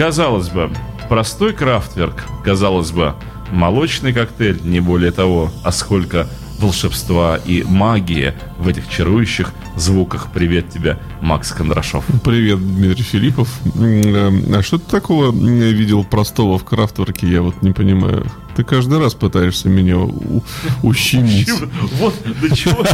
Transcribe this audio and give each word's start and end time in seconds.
Казалось 0.00 0.48
бы, 0.48 0.70
простой 1.08 1.52
крафтверк, 1.52 2.24
казалось 2.42 2.90
бы, 2.90 3.14
молочный 3.52 4.14
коктейль, 4.14 4.58
не 4.64 4.80
более 4.80 5.12
того, 5.12 5.52
а 5.62 5.70
сколько 5.72 6.26
волшебства 6.60 7.36
и 7.44 7.62
магии 7.62 8.34
в 8.58 8.68
этих 8.68 8.88
чарующих 8.88 9.52
звуках. 9.76 10.28
Привет 10.32 10.70
тебе, 10.70 10.98
Макс 11.20 11.50
Кондрашов. 11.52 12.04
Привет, 12.22 12.58
Дмитрий 12.58 13.02
Филиппов. 13.02 13.48
Э, 13.76 14.30
а 14.54 14.62
что 14.62 14.78
ты 14.78 14.90
такого 14.90 15.32
видел 15.32 16.04
простого 16.04 16.58
в 16.58 16.64
крафтворке, 16.64 17.26
я 17.28 17.42
вот 17.42 17.62
не 17.62 17.72
понимаю. 17.72 18.26
Ты 18.56 18.64
каждый 18.64 18.98
раз 18.98 19.14
пытаешься 19.14 19.68
меня 19.68 19.96
у- 19.98 20.42
ущемить. 20.82 21.50
Вот 21.98 22.14
до 22.40 22.54
чего, 22.54 22.84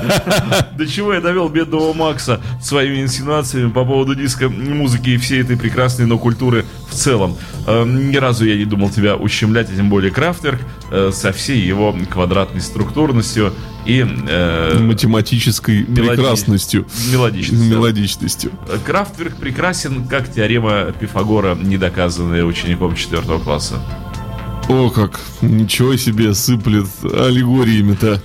до 0.76 0.86
чего 0.86 1.14
я 1.14 1.20
довел 1.20 1.48
бедного 1.48 1.92
Макса 1.92 2.40
своими 2.62 3.02
инсинуациями 3.02 3.70
по 3.70 3.84
поводу 3.84 4.14
диска 4.14 4.48
музыки 4.48 5.10
и 5.10 5.16
всей 5.16 5.40
этой 5.42 5.56
прекрасной 5.56 6.06
но 6.06 6.18
культуры 6.18 6.64
целом. 6.96 7.36
Э, 7.66 7.84
Ни 7.86 8.16
разу 8.16 8.44
я 8.44 8.56
не 8.56 8.64
думал 8.64 8.90
тебя 8.90 9.16
ущемлять, 9.16 9.70
а 9.70 9.76
тем 9.76 9.88
более 9.88 10.10
Крафтверк 10.10 10.60
э, 10.90 11.10
со 11.12 11.32
всей 11.32 11.60
его 11.60 11.94
квадратной 12.10 12.60
структурностью 12.60 13.52
и 13.84 14.04
э, 14.28 14.78
Математической 14.80 15.82
мелоди- 15.84 16.08
прекрасностью. 16.16 16.86
мелодичностью. 17.12 17.68
Мелодичностью. 17.70 18.50
Крафтверк 18.84 19.36
прекрасен, 19.36 20.06
как 20.08 20.32
теорема 20.32 20.92
Пифагора, 20.98 21.54
недоказанная 21.54 22.44
учеником 22.44 22.94
4 22.96 23.22
класса. 23.40 23.76
О, 24.68 24.90
как 24.90 25.20
ничего 25.42 25.94
себе 25.96 26.34
сыплет 26.34 26.86
аллегориями-то. 27.04 28.20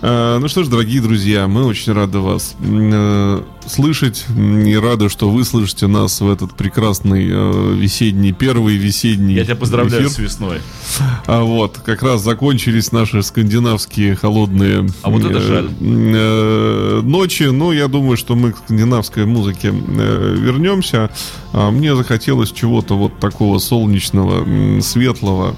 А, 0.00 0.38
Ну 0.38 0.48
что 0.48 0.62
ж, 0.62 0.68
дорогие 0.68 1.00
друзья, 1.00 1.48
мы 1.48 1.64
очень 1.64 1.92
рады 1.92 2.18
вас 2.20 2.54
э, 2.60 3.42
слышать 3.66 4.26
и 4.36 4.76
рады, 4.76 5.08
что 5.08 5.28
вы 5.28 5.44
слышите 5.44 5.88
нас 5.88 6.20
в 6.20 6.30
этот 6.30 6.54
прекрасный 6.54 7.28
э, 7.28 7.74
весенний, 7.74 8.32
первый 8.32 8.76
весенний 8.76 9.34
Я 9.34 9.44
тебя 9.44 9.56
поздравляю 9.56 10.04
эфир. 10.04 10.10
с 10.12 10.18
весной. 10.18 10.58
А 11.26 11.42
вот, 11.42 11.78
как 11.84 12.02
раз 12.02 12.22
закончились 12.22 12.92
наши 12.92 13.22
скандинавские 13.24 14.14
холодные 14.14 14.88
А 15.02 15.10
вот 15.10 15.24
это 15.24 15.38
э, 15.38 15.40
жаль. 15.40 15.70
э, 15.80 17.00
ночи. 17.02 17.44
Но 17.44 17.72
я 17.72 17.88
думаю, 17.88 18.16
что 18.16 18.36
мы 18.36 18.52
к 18.52 18.58
скандинавской 18.58 19.24
музыке 19.26 19.68
э, 19.72 20.36
вернемся. 20.38 21.10
А 21.52 21.70
мне 21.72 21.96
захотелось 21.96 22.52
чего-то 22.52 22.96
вот 22.96 23.18
такого 23.18 23.58
солнечного, 23.58 24.80
светлого. 24.80 25.56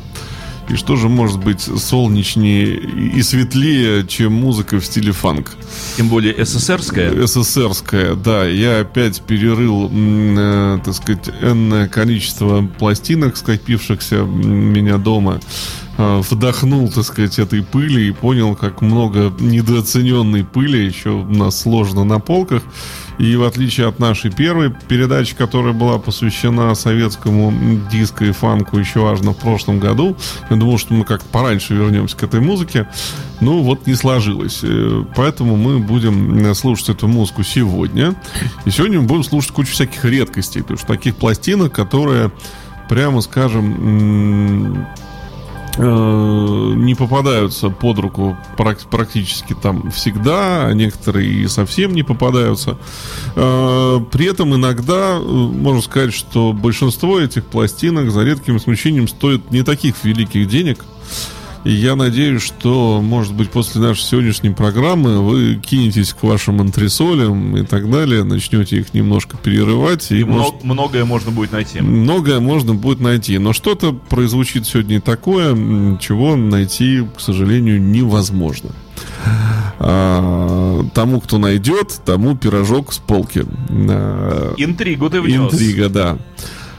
И 0.71 0.77
что 0.77 0.95
же 0.95 1.09
может 1.09 1.43
быть 1.43 1.61
солнечнее 1.61 2.77
и 2.77 3.23
светлее, 3.23 4.07
чем 4.07 4.35
музыка 4.35 4.79
в 4.79 4.87
стиле 4.87 5.11
фанк? 5.11 5.57
Тем 5.97 6.09
более 6.09 6.45
СССРская. 6.45 7.27
СССРская, 7.27 8.15
да. 8.15 8.47
Я 8.47 8.81
опять 8.81 9.21
перерыл, 9.21 9.91
э, 9.93 10.79
так 10.85 10.95
сказать, 10.95 11.29
энное 11.43 11.89
количество 11.89 12.63
пластинок, 12.79 13.37
скопившихся 13.37 14.23
у 14.23 14.27
меня 14.27 14.99
дома. 14.99 15.41
Э, 16.01 16.23
Вдохнул, 16.31 16.91
так 16.91 17.05
сказать, 17.05 17.39
этой 17.39 17.63
пыли 17.63 18.09
и 18.09 18.11
понял, 18.11 18.57
как 18.57 18.81
много 18.81 19.31
недооцененной 19.39 20.45
пыли 20.45 20.83
еще 20.83 21.11
у 21.11 21.27
нас 21.27 21.61
сложно 21.61 22.05
на 22.05 22.19
полках. 22.21 22.63
И 23.19 23.37
в 23.37 23.45
отличие 23.45 23.87
от 23.87 23.99
нашей 23.99 24.31
первой 24.31 24.73
передачи, 24.89 25.37
которая 25.37 25.75
была 25.75 25.99
посвящена 25.99 26.75
советскому 26.75 27.53
диско 27.93 28.25
и 28.25 28.33
фанку 28.33 28.79
еще 28.79 29.01
важно 29.01 29.33
в 29.33 29.37
прошлом 29.37 29.79
году, 29.79 30.17
я 30.49 30.57
думал, 30.57 30.79
что 30.79 30.95
мы 30.95 31.05
как-то 31.05 31.29
пораньше 31.29 31.75
вернемся 31.75 32.17
к 32.17 32.23
этой 32.23 32.41
музыке. 32.41 32.89
Ну, 33.43 33.61
вот 33.61 33.87
не 33.87 33.95
сложилось. 33.95 34.61
Э, 34.63 35.05
Поэтому 35.15 35.57
мы 35.57 35.81
будем 35.81 36.47
э, 36.47 36.55
слушать 36.55 36.89
эту 36.89 37.09
музыку 37.09 37.43
сегодня. 37.43 38.15
И 38.65 38.71
сегодня 38.71 39.03
мы 39.03 39.07
будем 39.07 39.25
слушать 39.25 39.51
кучу 39.51 39.73
всяких 39.73 40.03
редкостей. 40.03 40.63
То 40.63 40.73
есть 40.73 40.87
таких 40.87 41.17
пластинок, 41.17 41.75
которые, 41.75 42.33
прямо 42.89 43.21
скажем, 43.21 44.87
не 45.79 46.95
попадаются 46.95 47.71
под 47.71 47.99
руку 47.99 48.37
прак- 48.59 48.89
практически 48.91 49.55
там 49.55 49.91
всегда, 49.91 50.67
а 50.67 50.73
некоторые 50.73 51.29
и 51.31 51.49
совсем 51.49 51.95
не 51.95 52.03
попадаются. 52.03 52.77
Э, 53.37 54.01
При 54.11 54.27
этом 54.27 54.55
иногда 54.55 55.17
э, 55.17 55.21
можно 55.23 55.81
сказать, 55.83 56.13
что 56.13 56.53
большинство 56.53 57.19
этих 57.21 57.45
пластинок 57.47 58.11
за 58.11 58.23
редким 58.25 58.57
исключением 58.57 59.09
стоит 59.09 59.51
не 59.51 59.63
таких 59.63 60.03
великих 60.05 60.49
денег. 60.49 60.85
И 61.65 61.73
я 61.73 61.95
надеюсь, 61.95 62.41
что, 62.43 63.03
может 63.03 63.35
быть, 63.35 63.51
после 63.51 63.83
нашей 63.83 64.03
сегодняшней 64.03 64.51
программы 64.51 65.21
вы 65.21 65.57
кинетесь 65.57 66.15
к 66.15 66.23
вашим 66.23 66.61
антресолям 66.61 67.55
и 67.57 67.67
так 67.67 67.91
далее, 67.91 68.25
начнете 68.25 68.79
их 68.79 68.95
немножко 68.95 69.37
перерывать. 69.37 70.11
И, 70.11 70.21
И 70.21 70.25
может, 70.25 70.63
мно- 70.65 70.75
многое 70.75 71.05
можно 71.05 71.31
будет 71.31 71.53
найти. 71.53 71.81
Многое 71.83 72.41
можно 72.41 72.75
будет 72.75 73.01
найти, 73.01 73.37
но 73.39 73.53
что-то 73.53 73.93
произвучит 73.93 74.67
сегодня 74.67 75.03
такое, 75.03 75.55
чего 75.99 76.35
найти, 76.37 77.03
к 77.17 77.21
сожалению, 77.21 77.81
невозможно. 77.83 78.71
А, 79.79 80.85
тому, 80.95 81.21
кто 81.21 81.39
найдет, 81.39 82.01
тому 82.05 82.37
пирожок 82.37 82.93
с 82.93 82.99
полки. 82.99 83.45
А, 83.71 84.55
Интригу 84.57 85.09
ты 85.11 85.21
внес. 85.21 85.53
Интрига, 85.53 85.89
да. 85.89 86.19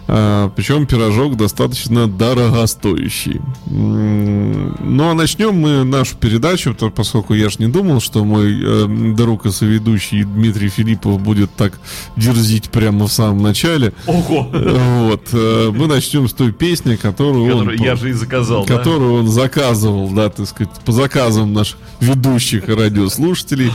А, 0.07 0.50
причем 0.56 0.85
пирожок 0.85 1.38
достаточно 1.38 2.07
дорогостоящий. 2.07 3.41
Ну 3.67 5.09
а 5.09 5.13
начнем 5.13 5.53
мы 5.53 5.84
нашу 5.84 6.17
передачу, 6.17 6.75
поскольку 6.95 7.34
я 7.34 7.50
же 7.50 7.57
не 7.59 7.67
думал, 7.67 8.01
что 8.01 8.23
мой 8.23 8.59
э, 8.62 9.13
друг 9.16 9.45
и 9.45 9.51
соведущий 9.51 10.23
Дмитрий 10.23 10.69
Филиппов 10.69 11.22
будет 11.22 11.51
так 11.56 11.79
дерзить 12.16 12.69
прямо 12.69 13.07
в 13.07 13.13
самом 13.13 13.44
начале. 13.44 13.94
Ого! 14.07 14.50
Вот, 14.51 15.29
э, 15.34 15.72
мы 15.73 15.88
начнем 15.88 16.28
с 16.28 16.33
той 16.33 16.51
песни, 16.51 16.95
которую 16.95 17.56
он, 17.56 17.59
Который 17.66 17.85
я 17.85 17.95
же 17.95 18.09
и 18.09 18.13
заказал, 18.13 18.66
да? 18.66 18.78
которую 18.78 19.13
он 19.13 19.28
заказывал, 19.28 20.09
да, 20.09 20.29
так 20.29 20.47
сказать, 20.47 20.73
по 20.85 20.91
заказам 20.91 21.53
наших 21.53 21.78
ведущих 22.00 22.68
и 22.68 22.73
радиослушателей. 22.73 23.72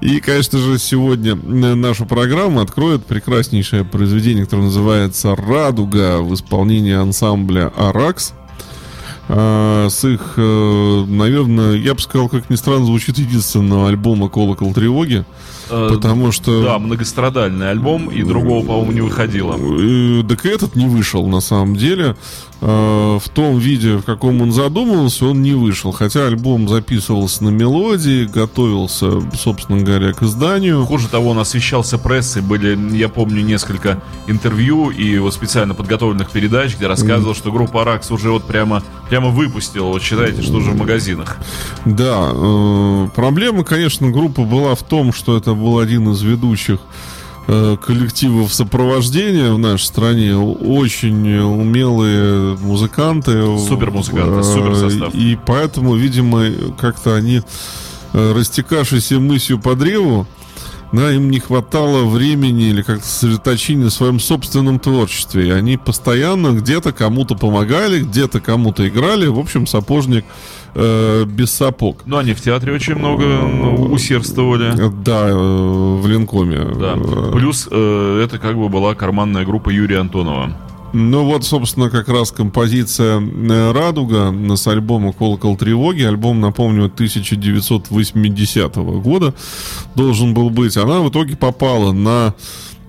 И, 0.00 0.20
конечно 0.20 0.58
же, 0.58 0.78
сегодня 0.78 1.32
э, 1.32 1.74
нашу 1.74 2.06
программу 2.06 2.60
откроет 2.60 3.06
прекраснейшее 3.06 3.84
произведение, 3.84 4.44
которое 4.44 4.64
называется 4.64 5.34
«Радуга» 5.52 6.22
в 6.22 6.32
исполнении 6.32 6.94
ансамбля 6.94 7.70
«Аракс». 7.76 8.32
А, 9.28 9.88
С 9.90 10.02
их, 10.08 10.34
э, 10.38 11.04
наверное, 11.06 11.74
я 11.74 11.92
бы 11.92 12.00
сказал, 12.00 12.30
как 12.30 12.48
ни 12.48 12.56
странно, 12.56 12.86
звучит 12.86 13.18
единственного 13.18 13.88
альбома 13.88 14.30
«Колокол 14.30 14.72
тревоги», 14.72 15.26
потому 15.68 16.32
что... 16.32 16.62
Да, 16.62 16.78
многострадальный 16.78 17.70
альбом, 17.70 18.10
и 18.10 18.22
другого, 18.22 18.64
по-моему, 18.66 18.92
не 18.92 19.00
выходило. 19.00 19.56
Э, 19.58 20.22
Так 20.28 20.44
и 20.46 20.48
этот 20.48 20.76
не 20.76 20.86
вышел 20.86 21.26
на 21.26 21.40
самом 21.40 21.76
деле. 21.76 22.16
Э, 22.60 23.18
В 23.22 23.28
том 23.30 23.58
виде, 23.58 23.96
в 23.96 24.02
каком 24.02 24.40
он 24.42 24.52
задумывался, 24.52 25.26
он 25.26 25.42
не 25.42 25.52
вышел. 25.54 25.92
Хотя 25.92 26.26
альбом 26.26 26.68
записывался 26.68 27.44
на 27.44 27.50
мелодии, 27.50 28.24
готовился, 28.24 29.20
собственно 29.34 29.82
говоря, 29.82 30.12
к 30.12 30.22
изданию. 30.22 30.84
Хуже 30.84 31.08
того, 31.08 31.30
он 31.30 31.38
освещался 31.38 31.98
прессой. 31.98 32.42
Были, 32.42 32.78
я 32.96 33.08
помню, 33.08 33.42
несколько 33.42 34.00
интервью 34.26 34.90
и 34.90 35.18
вот 35.18 35.34
специально 35.34 35.74
подготовленных 35.74 36.30
передач, 36.30 36.76
где 36.76 36.86
рассказывал, 36.86 37.34
что 37.34 37.50
группа 37.52 37.82
Аракс 37.82 38.10
уже 38.10 38.30
вот 38.30 38.44
прямо, 38.44 38.82
прямо 39.08 39.28
выпустила. 39.28 39.86
Вот 39.86 40.02
считайте, 40.02 40.42
что 40.42 40.54
уже 40.58 40.70
в 40.70 40.78
магазинах. 40.78 41.36
Да, 41.84 42.30
э, 42.32 43.08
проблема, 43.14 43.64
конечно, 43.64 44.10
группы 44.10 44.42
была 44.42 44.74
в 44.74 44.82
том, 44.82 45.12
что 45.12 45.36
это 45.36 45.51
был 45.54 45.78
один 45.78 46.10
из 46.10 46.22
ведущих 46.22 46.78
э, 47.48 47.76
коллективов 47.84 48.52
сопровождения 48.52 49.52
в 49.52 49.58
нашей 49.58 49.84
стране. 49.84 50.36
Очень 50.36 51.38
умелые 51.38 52.56
музыканты. 52.58 53.58
Супермузыканты, 53.58 54.40
Э, 54.40 54.42
супер 54.42 54.76
состав. 54.76 55.14
И 55.14 55.38
поэтому, 55.46 55.94
видимо, 55.96 56.44
как-то 56.78 57.14
они, 57.14 57.42
э, 58.12 58.32
растекавшиеся 58.32 59.18
мыслью 59.18 59.58
по 59.58 59.74
древу, 59.74 60.26
да, 60.92 61.10
им 61.10 61.30
не 61.30 61.40
хватало 61.40 62.04
времени 62.04 62.68
или 62.68 62.82
как-то 62.82 63.06
сосредоточения 63.06 63.86
в 63.86 63.92
своем 63.92 64.20
собственном 64.20 64.78
творчестве. 64.78 65.48
И 65.48 65.50
они 65.50 65.78
постоянно 65.78 66.48
где-то 66.52 66.92
кому-то 66.92 67.34
помогали, 67.34 68.00
где-то 68.00 68.40
кому-то 68.40 68.86
играли. 68.86 69.26
В 69.26 69.38
общем, 69.38 69.66
сапожник 69.66 70.24
э, 70.74 71.24
без 71.24 71.50
сапог. 71.50 72.02
Но 72.04 72.18
они 72.18 72.34
в 72.34 72.40
театре 72.42 72.74
очень 72.74 72.94
много 72.94 73.24
ну, 73.24 73.86
усердствовали. 73.86 74.86
Э, 74.86 74.90
Да, 75.04 75.28
э, 75.28 75.34
в 75.34 76.06
Ленкоме. 76.06 76.60
Да. 76.78 76.96
Плюс 77.32 77.68
э, 77.70 78.22
это 78.24 78.38
как 78.38 78.56
бы 78.56 78.68
была 78.68 78.94
карманная 78.94 79.46
группа 79.46 79.70
Юрия 79.70 80.00
Антонова. 80.00 80.52
Ну 80.92 81.24
вот, 81.24 81.44
собственно, 81.44 81.88
как 81.88 82.08
раз 82.08 82.32
композиция 82.32 83.18
э, 83.20 83.72
«Радуга» 83.72 84.34
с 84.56 84.66
альбома 84.66 85.14
«Колокол 85.14 85.56
тревоги». 85.56 86.02
Альбом, 86.02 86.40
напомню, 86.40 86.84
1980 86.84 88.76
года 88.76 89.34
должен 89.94 90.34
был 90.34 90.50
быть. 90.50 90.76
Она 90.76 91.00
в 91.00 91.08
итоге 91.08 91.34
попала 91.34 91.92
на 91.92 92.34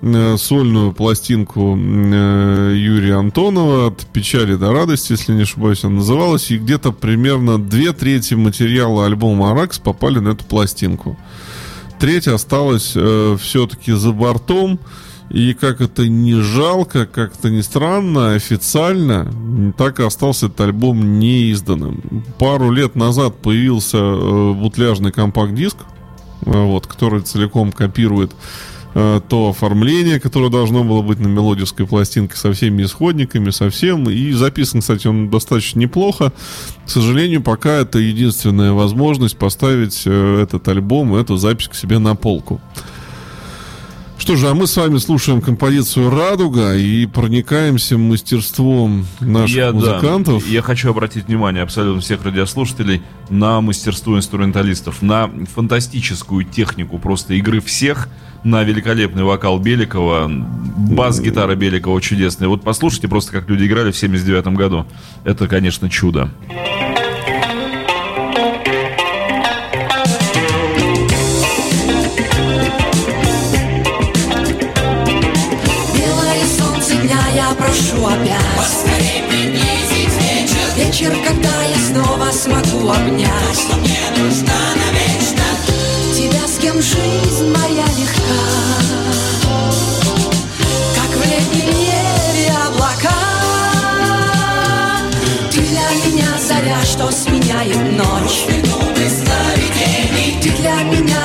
э, 0.02 0.36
сольную 0.38 0.92
пластинку 0.92 1.78
э, 1.78 2.74
Юрия 2.76 3.20
Антонова 3.20 3.88
«От 3.88 4.06
печали 4.08 4.56
до 4.56 4.74
радости», 4.74 5.14
если 5.14 5.32
не 5.34 5.44
ошибаюсь, 5.44 5.86
она 5.86 5.96
называлась. 5.96 6.52
И 6.52 6.58
где-то 6.58 6.92
примерно 6.92 7.58
две 7.58 7.94
трети 7.94 8.34
материала 8.34 9.06
альбома 9.06 9.52
«Аракс» 9.52 9.80
попали 9.80 10.20
на 10.20 10.30
эту 10.30 10.44
пластинку. 10.44 11.18
Треть 12.00 12.28
осталась 12.28 12.92
э, 12.96 13.38
все-таки 13.40 13.94
за 13.94 14.12
бортом. 14.12 14.78
И 15.34 15.56
как 15.56 15.82
это 15.82 16.08
не 16.08 16.36
жалко, 16.36 17.08
как 17.08 17.34
это 17.34 17.50
не 17.50 17.64
странно, 17.64 18.34
официально 18.34 19.74
так 19.76 20.00
и 20.00 20.04
остался 20.04 20.46
этот 20.46 20.62
альбом 20.62 21.20
неизданным. 21.20 22.24
Пару 22.38 22.70
лет 22.70 22.96
назад 22.96 23.42
появился 23.42 23.98
э, 23.98 24.54
бутляжный 24.54 25.12
компакт-диск, 25.12 25.78
э, 26.46 26.52
вот, 26.52 26.86
который 26.86 27.22
целиком 27.22 27.72
копирует 27.72 28.32
э, 28.94 29.22
то 29.28 29.50
оформление, 29.50 30.20
которое 30.20 30.52
должно 30.52 30.84
было 30.84 31.02
быть 31.02 31.18
на 31.18 31.28
мелодической 31.28 31.88
пластинке 31.88 32.38
со 32.38 32.54
всеми 32.54 32.84
исходниками, 32.84 33.50
со 33.50 33.72
всем. 33.72 34.08
И 34.12 34.34
записан, 34.34 34.82
кстати, 34.82 35.08
он 35.08 35.32
достаточно 35.32 35.80
неплохо. 35.80 36.32
К 36.86 36.90
сожалению, 36.92 37.42
пока 37.42 37.72
это 37.72 37.98
единственная 37.98 38.74
возможность 38.74 39.38
поставить 39.38 40.06
этот 40.06 40.68
альбом, 40.68 41.16
эту 41.16 41.38
запись 41.38 41.70
к 41.70 41.74
себе 41.74 41.98
на 41.98 42.16
полку. 42.16 42.62
Что 44.24 44.38
же, 44.38 44.48
а 44.48 44.54
мы 44.54 44.68
с 44.68 44.78
вами 44.78 45.00
слушаем 45.00 45.42
композицию 45.42 46.10
«Радуга» 46.10 46.78
и 46.78 47.06
проникаемся 47.08 47.98
мастерством 47.98 49.06
наших 49.20 49.58
я, 49.58 49.74
музыкантов. 49.74 50.46
Да, 50.46 50.50
я 50.50 50.62
хочу 50.62 50.92
обратить 50.92 51.28
внимание 51.28 51.62
абсолютно 51.62 52.00
всех 52.00 52.24
радиослушателей 52.24 53.02
на 53.30 53.60
мастерство 53.60 54.16
инструменталистов, 54.18 55.02
на 55.02 55.30
фантастическую 55.54 56.46
технику 56.46 57.00
просто 57.00 57.34
игры 57.34 57.60
всех, 57.60 58.08
на 58.46 58.64
великолепный 58.64 59.24
вокал 59.24 59.60
Беликова, 59.60 60.32
бас-гитара 60.32 61.56
Беликова 61.56 62.00
чудесная. 62.00 62.48
Вот 62.48 62.64
послушайте 62.64 63.10
просто, 63.10 63.34
как 63.34 63.50
люди 63.50 63.66
играли 63.66 63.92
в 63.92 63.98
79 63.98 64.48
году. 64.56 64.86
Это, 65.26 65.50
конечно, 65.50 65.90
чудо. 65.90 66.32
Прошу 77.84 78.06
опять. 78.06 78.40
Поскорей 78.58 79.24
приблизить 79.30 80.14
вечер. 80.22 80.58
Вечер, 80.76 81.16
когда 81.26 81.64
я 81.64 81.78
снова 81.88 82.32
смогу 82.32 82.90
обнять. 82.90 83.30
То, 83.50 83.54
что 83.54 83.76
мне 83.78 84.00
нужно 84.18 84.54
навечно? 84.76 85.44
Тебя, 86.16 86.48
с 86.48 86.58
кем 86.60 86.82
жизнь 86.82 87.48
моя 87.50 87.86
легка. 87.86 88.42
Как 90.96 91.12
в 91.18 91.24
летнем 91.30 91.70
небе 91.80 92.54
облака. 92.68 93.10
Ты 95.52 95.60
для 95.62 95.90
меня 96.06 96.38
заря, 96.48 96.84
что 96.84 97.12
сменяет 97.12 97.98
ночь. 97.98 98.46
Ты 100.42 100.50
для 100.50 100.84
меня 100.84 101.23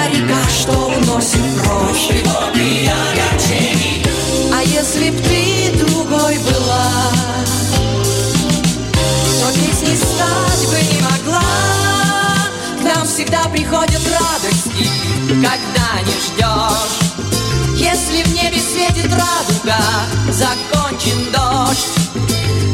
всегда 13.28 13.48
приходят 13.50 14.00
радости 14.06 14.88
Когда 15.28 16.00
не 16.00 16.12
ждешь 16.12 17.76
Если 17.76 18.22
в 18.22 18.34
небе 18.34 18.58
светит 18.58 19.12
радуга 19.12 19.82
Закончен 20.30 21.30
дождь. 21.32 21.88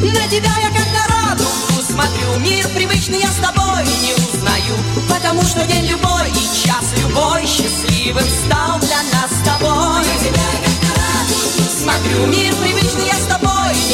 На 0.00 0.28
тебя 0.28 0.52
я 0.62 0.68
как 0.68 0.86
на 0.92 1.28
радугу 1.28 1.82
смотрю 1.82 2.38
Мир 2.38 2.68
привычный 2.68 3.20
я 3.20 3.28
с 3.28 3.36
тобой 3.36 3.84
не 4.02 4.14
узнаю. 4.14 4.76
Потому 5.08 5.42
что 5.42 5.66
день 5.66 5.86
любой 5.86 6.28
и 6.30 6.66
час 6.66 6.92
любой 7.02 7.44
Счастливым 7.46 8.24
стал 8.24 8.78
для 8.78 9.02
нас 9.12 9.30
с 9.30 9.44
тобой. 9.44 10.04
На 10.04 10.18
тебя 10.20 10.44
я 10.52 10.58
как 10.62 10.82
на 10.82 10.94
радугу 11.02 11.68
смотрю 11.82 12.26
Мир 12.26 12.54
привычный 12.54 13.06
я 13.06 13.14
с 13.14 13.26
тобой 13.26 13.43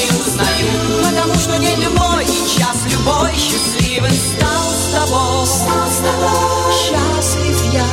не 0.05 0.21
узнаю 0.21 1.05
Потому 1.05 1.35
что 1.35 1.59
день 1.59 1.81
любой 1.81 2.25
и 2.25 2.59
час 2.59 2.77
любой 2.87 3.33
Счастливым 3.35 4.11
стал 4.11 4.71
с 4.73 4.93
тобой. 4.93 5.47
Стал 5.47 5.89
с 5.89 5.99
тобой. 5.99 6.73
Счастлив 6.73 7.73
я. 7.73 7.85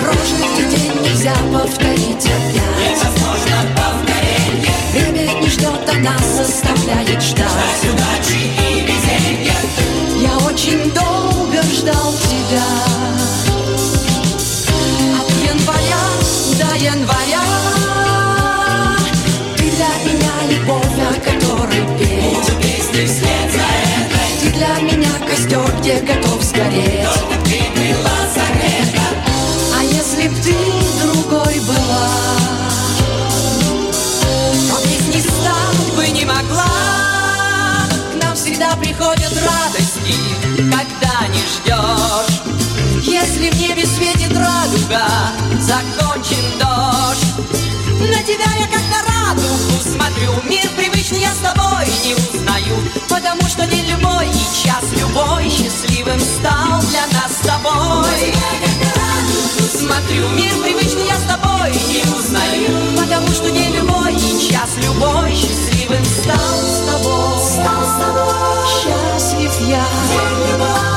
Прожитый 0.00 0.66
день 0.70 1.02
нельзя 1.02 1.34
повторить 1.52 2.26
опять. 2.26 2.54
Невозможно 2.90 3.56
повторение. 3.76 4.74
Время 4.92 5.40
не 5.40 5.48
ждет, 5.48 5.88
а 5.88 5.98
нас 5.98 6.22
заставляет 6.36 7.22
ждать. 7.22 7.48
Ждать 7.48 7.92
удачи 7.92 8.38
и 8.58 8.80
везенья 8.80 9.54
Я 10.20 10.36
очень 10.46 10.90
долго 10.90 11.62
ждал 11.62 12.14
тебя. 12.28 12.64
От 15.18 15.30
января 15.50 16.04
до 16.58 16.76
января 16.76 17.63
любовь, 20.64 20.98
о 20.98 21.14
которой 21.20 21.98
петь. 21.98 22.52
Песни 22.60 23.06
вслед 23.06 23.52
за 23.52 23.66
этой 24.00 24.30
Ты 24.40 24.50
для 24.50 24.80
меня 24.80 25.10
костер, 25.28 25.70
где 25.80 25.96
готов 26.00 26.42
сгореть 26.42 27.08
А 29.76 29.82
если 29.82 30.28
б 30.28 30.34
ты 30.42 30.54
другой 31.02 31.60
была 31.60 32.08
То 34.70 34.76
песни 34.82 35.20
стать 35.20 35.96
бы 35.96 36.08
не 36.08 36.24
могла. 36.24 36.64
К 38.12 38.22
нам 38.22 38.34
всегда 38.34 38.76
приходят 38.76 39.32
радости 39.32 40.14
Когда 40.56 41.28
не 41.28 41.42
ждешь. 41.42 42.42
Если 43.02 43.50
в 43.50 43.60
небе 43.60 43.84
светит 43.86 44.36
радуга 44.36 45.06
Закончен 45.60 46.58
дождь. 46.58 47.34
На 48.00 48.22
тебя 48.22 48.50
я 48.58 48.66
как 48.66 48.82
на 48.90 48.98
радугу 48.98 49.13
смотрю. 49.84 50.32
Мир 50.48 50.68
привычный 50.76 51.20
я 51.20 51.32
с 51.32 51.38
тобой 51.38 51.86
не 52.04 52.14
узнаю 52.14 52.76
Потому 53.08 53.42
что 53.48 53.66
день 53.66 53.86
любой 53.86 54.28
и 54.28 54.64
час 54.64 54.84
любой 54.92 55.48
Счастливым 55.48 56.18
стал 56.18 56.80
для 56.90 57.06
нас 57.08 57.32
с 57.32 57.46
тобой. 57.46 58.34
Смотрю, 59.70 60.28
мир 60.30 60.52
привычный 60.62 61.06
я 61.06 61.16
с 61.16 61.24
тобой 61.24 61.72
не 61.72 62.02
узнаю 62.12 62.96
Потому 62.96 63.28
что 63.28 63.50
день 63.50 63.74
любой 63.76 64.14
и 64.14 64.50
час 64.50 64.70
любой 64.82 65.34
Счастливым 65.34 66.04
стал 66.04 66.36
с 66.36 66.80
тобой. 66.88 67.38
Стал 67.38 67.84
с 67.84 67.94
тобой 68.00 68.64
Счастлив 68.82 69.68
я. 69.68 69.84
День 70.08 70.52
любой 70.52 70.93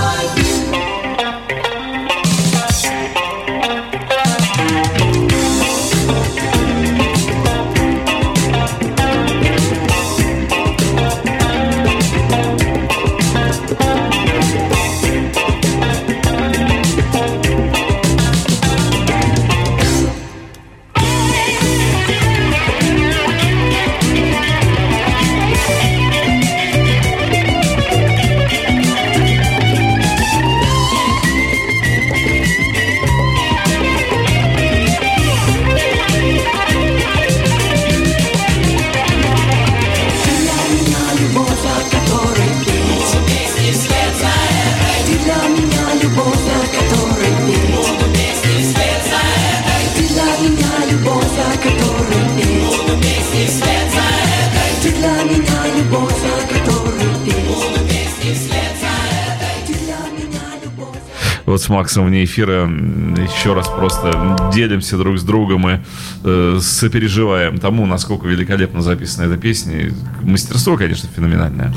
с 61.67 61.69
Максом 61.69 62.05
вне 62.05 62.24
эфира 62.24 62.62
еще 62.62 63.53
раз 63.53 63.67
просто 63.67 64.38
делимся 64.53 64.97
друг 64.97 65.19
с 65.19 65.24
другом 65.24 65.69
и 65.69 65.79
э, 66.24 66.59
сопереживаем 66.62 67.57
тому, 67.57 67.86
насколько 67.86 68.25
великолепно 68.25 68.81
записана 68.81 69.25
эта 69.25 69.36
песня. 69.36 69.91
Мастерство, 70.21 70.77
конечно, 70.77 71.09
феноменальное. 71.13 71.74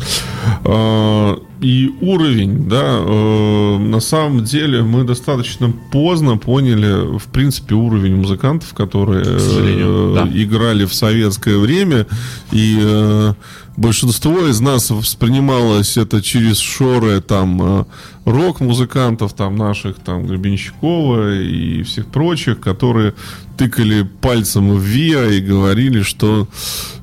А, 0.65 1.43
и 1.61 1.91
уровень, 2.01 2.69
да, 2.69 3.01
э, 3.01 3.79
на 3.79 3.99
самом 3.99 4.45
деле 4.45 4.83
мы 4.83 5.03
достаточно 5.03 5.73
поздно 5.91 6.37
поняли, 6.39 7.19
в 7.19 7.25
принципе, 7.25 7.75
уровень 7.75 8.15
музыкантов, 8.15 8.73
которые 8.75 9.25
э, 9.27 10.13
да. 10.15 10.29
играли 10.33 10.85
в 10.85 10.95
советское 10.95 11.59
время. 11.59 12.07
И 12.53 12.79
э, 12.81 13.35
большинство 13.81 14.47
из 14.47 14.61
нас 14.61 14.91
воспринималось 14.91 15.97
это 15.97 16.21
через 16.21 16.59
шоры 16.59 17.21
там 17.23 17.61
э, 17.63 17.85
рок-музыкантов, 18.27 19.33
там 19.33 19.57
наших, 19.57 19.99
там 19.99 20.27
Гребенщикова 20.27 21.41
и 21.41 21.83
всех 21.83 22.07
прочих, 22.07 22.61
которые 22.61 23.15
тыкали 23.57 24.03
пальцем 24.03 24.73
в 24.73 24.81
ВИА 24.81 25.31
и 25.31 25.41
говорили, 25.41 26.03
что 26.03 26.47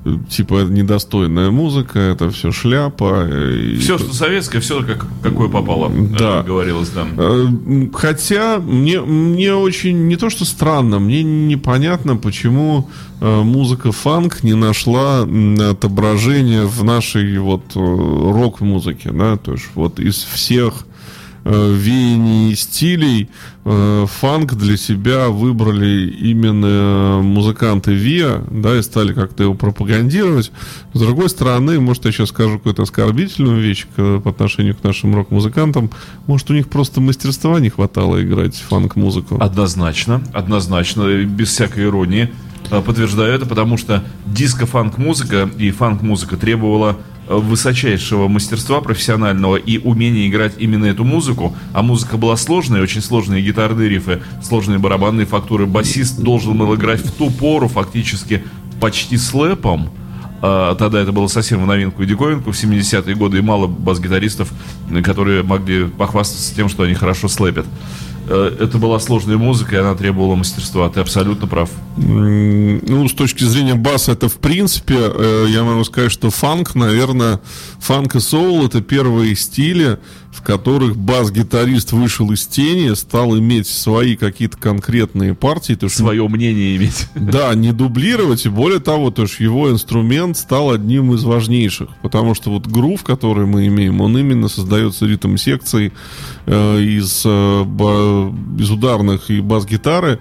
э, 0.06 0.18
типа 0.30 0.66
недостойная 0.70 1.50
музыка, 1.50 1.98
это 1.98 2.30
все 2.30 2.52
шляпа. 2.52 3.28
И... 3.28 3.78
Все, 3.78 3.98
что 3.98 4.14
советское, 4.14 4.60
все 4.60 4.84
как, 4.84 5.06
какое 5.24 5.50
попало, 5.50 5.92
да. 5.92 6.44
говорилось 6.44 6.90
там. 6.90 7.92
Хотя 7.92 8.60
мне, 8.60 9.02
мне 9.02 9.56
очень 9.56 10.08
не 10.08 10.16
то, 10.16 10.30
что 10.30 10.46
странно, 10.46 11.00
мне 11.00 11.24
непонятно, 11.24 12.18
почему 12.18 12.88
музыка 13.20 13.92
фанк 13.92 14.44
не 14.44 14.54
нашла 14.54 15.28
отображения 15.72 16.67
в 16.68 16.84
нашей 16.84 17.38
вот 17.40 17.64
э, 17.76 17.80
рок-музыке, 17.80 19.12
да, 19.12 19.38
то 19.38 19.54
есть 19.54 19.66
вот 19.76 20.00
из 20.00 20.16
всех 20.16 20.86
э, 21.44 21.74
веяний 21.74 22.56
стилей 22.56 23.30
э, 23.66 24.06
фанк 24.08 24.54
для 24.54 24.78
себя 24.78 25.30
выбрали 25.30 26.10
именно 26.10 27.22
музыканты 27.24 27.94
ВИА, 27.94 28.44
да, 28.52 28.78
и 28.78 28.82
стали 28.82 29.14
как-то 29.14 29.44
его 29.44 29.54
пропагандировать. 29.54 30.52
С 30.94 31.00
другой 31.00 31.30
стороны, 31.30 31.80
может, 31.80 32.06
я 32.06 32.12
сейчас 32.12 32.30
скажу 32.30 32.58
какую-то 32.58 32.84
оскорбительную 32.84 33.62
вещь 33.62 33.88
по 33.96 34.30
отношению 34.30 34.76
к 34.76 34.84
нашим 34.84 35.16
рок-музыкантам, 35.16 35.90
может, 36.28 36.50
у 36.52 36.54
них 36.54 36.68
просто 36.68 37.02
мастерства 37.02 37.60
не 37.60 37.70
хватало 37.70 38.22
играть 38.22 38.56
фанк-музыку. 38.56 39.38
Однозначно, 39.40 40.22
однозначно, 40.34 41.24
без 41.24 41.50
всякой 41.50 41.86
иронии. 41.86 42.30
Э, 42.70 42.82
подтверждаю 42.82 43.34
это, 43.34 43.46
потому 43.46 43.78
что 43.78 44.04
диско-фанк-музыка 44.26 45.50
и 45.58 45.72
фанк-музыка 45.72 46.38
требовала 46.38 46.98
э, 47.28 47.36
высочайшего 47.36 48.28
мастерства 48.28 48.82
профессионального 48.82 49.56
и 49.56 49.78
умения 49.78 50.28
играть 50.28 50.56
именно 50.58 50.86
эту 50.86 51.04
музыку. 51.04 51.56
А 51.74 51.82
музыка 51.82 52.18
была 52.18 52.36
сложная, 52.36 52.82
очень 52.82 53.02
сложные 53.02 53.42
гитарные 53.42 53.90
рифы, 53.90 54.22
сложные 54.44 54.80
барабанные 54.80 55.26
фактуры. 55.26 55.66
Басист 55.66 56.20
должен 56.20 56.58
был 56.58 56.76
играть 56.76 57.02
в 57.02 57.12
ту 57.12 57.30
пору 57.30 57.68
фактически 57.68 58.44
почти 58.80 59.18
слэпом. 59.18 59.90
А, 60.42 60.76
тогда 60.76 61.02
это 61.02 61.12
было 61.12 61.28
совсем 61.28 61.64
в 61.64 61.66
новинку 61.66 62.04
и 62.04 62.06
диковинку 62.06 62.52
в 62.52 62.56
70-е 62.56 63.16
годы, 63.16 63.40
и 63.40 63.42
мало 63.42 63.68
бас-гитаристов, 63.68 64.52
которые 65.04 65.44
могли 65.44 65.86
похвастаться 65.88 66.54
тем, 66.56 66.70
что 66.70 66.84
они 66.84 66.94
хорошо 66.94 67.28
слэпят. 67.28 67.66
Э, 68.30 68.56
это 68.60 68.78
была 68.78 69.00
сложная 69.00 69.38
музыка, 69.38 69.76
и 69.76 69.80
она 69.80 69.96
требовала 69.96 70.36
мастерства. 70.36 70.90
Ты 70.90 71.00
абсолютно 71.00 71.48
прав. 71.48 71.70
Ну, 71.96 73.08
с 73.08 73.14
точки 73.14 73.44
зрения 73.44 73.76
баса, 73.76 74.12
это 74.12 74.28
в 74.30 74.36
принципе, 74.36 74.96
э, 74.98 75.46
я 75.50 75.64
могу 75.64 75.84
сказать, 75.84 76.12
что 76.12 76.30
фанк, 76.30 76.76
наверное, 76.76 77.40
фанк 77.80 78.16
и 78.16 78.20
соул 78.20 78.66
это 78.66 78.82
первые 78.82 79.36
стили, 79.36 79.98
в 80.38 80.44
которых 80.44 80.96
бас-гитарист 80.96 81.94
вышел 81.94 82.32
из 82.32 82.46
тени, 82.46 82.94
стал 82.94 83.38
иметь 83.38 83.68
свои 83.68 84.16
какие-то 84.16 84.58
конкретные 84.58 85.34
партии. 85.34 85.74
То, 85.74 85.90
что, 85.90 86.00
Свое 86.00 86.28
мнение 86.28 86.76
иметь. 86.78 87.08
Да, 87.16 87.54
не 87.56 87.72
дублировать, 87.72 88.46
и 88.46 88.50
более 88.50 88.80
того, 88.80 89.10
то, 89.10 89.26
что 89.26 89.44
его 89.44 89.72
инструмент 89.72 90.38
стал 90.38 90.72
одним 90.72 91.14
из 91.14 91.24
важнейших, 91.24 91.90
потому 92.04 92.36
что 92.36 92.52
вот 92.52 92.68
грув, 92.68 93.04
который 93.04 93.48
мы 93.48 93.68
имеем, 93.68 94.00
он 94.00 94.18
именно 94.18 94.48
создается 94.48 95.08
ритм 95.08 95.38
секций 95.38 95.92
э, 96.46 96.82
из, 96.82 97.24
э, 97.26 97.64
ба, 98.26 98.34
из 98.60 98.70
ударных 98.72 99.30
и 99.30 99.42
бас-гитары, 99.42 100.20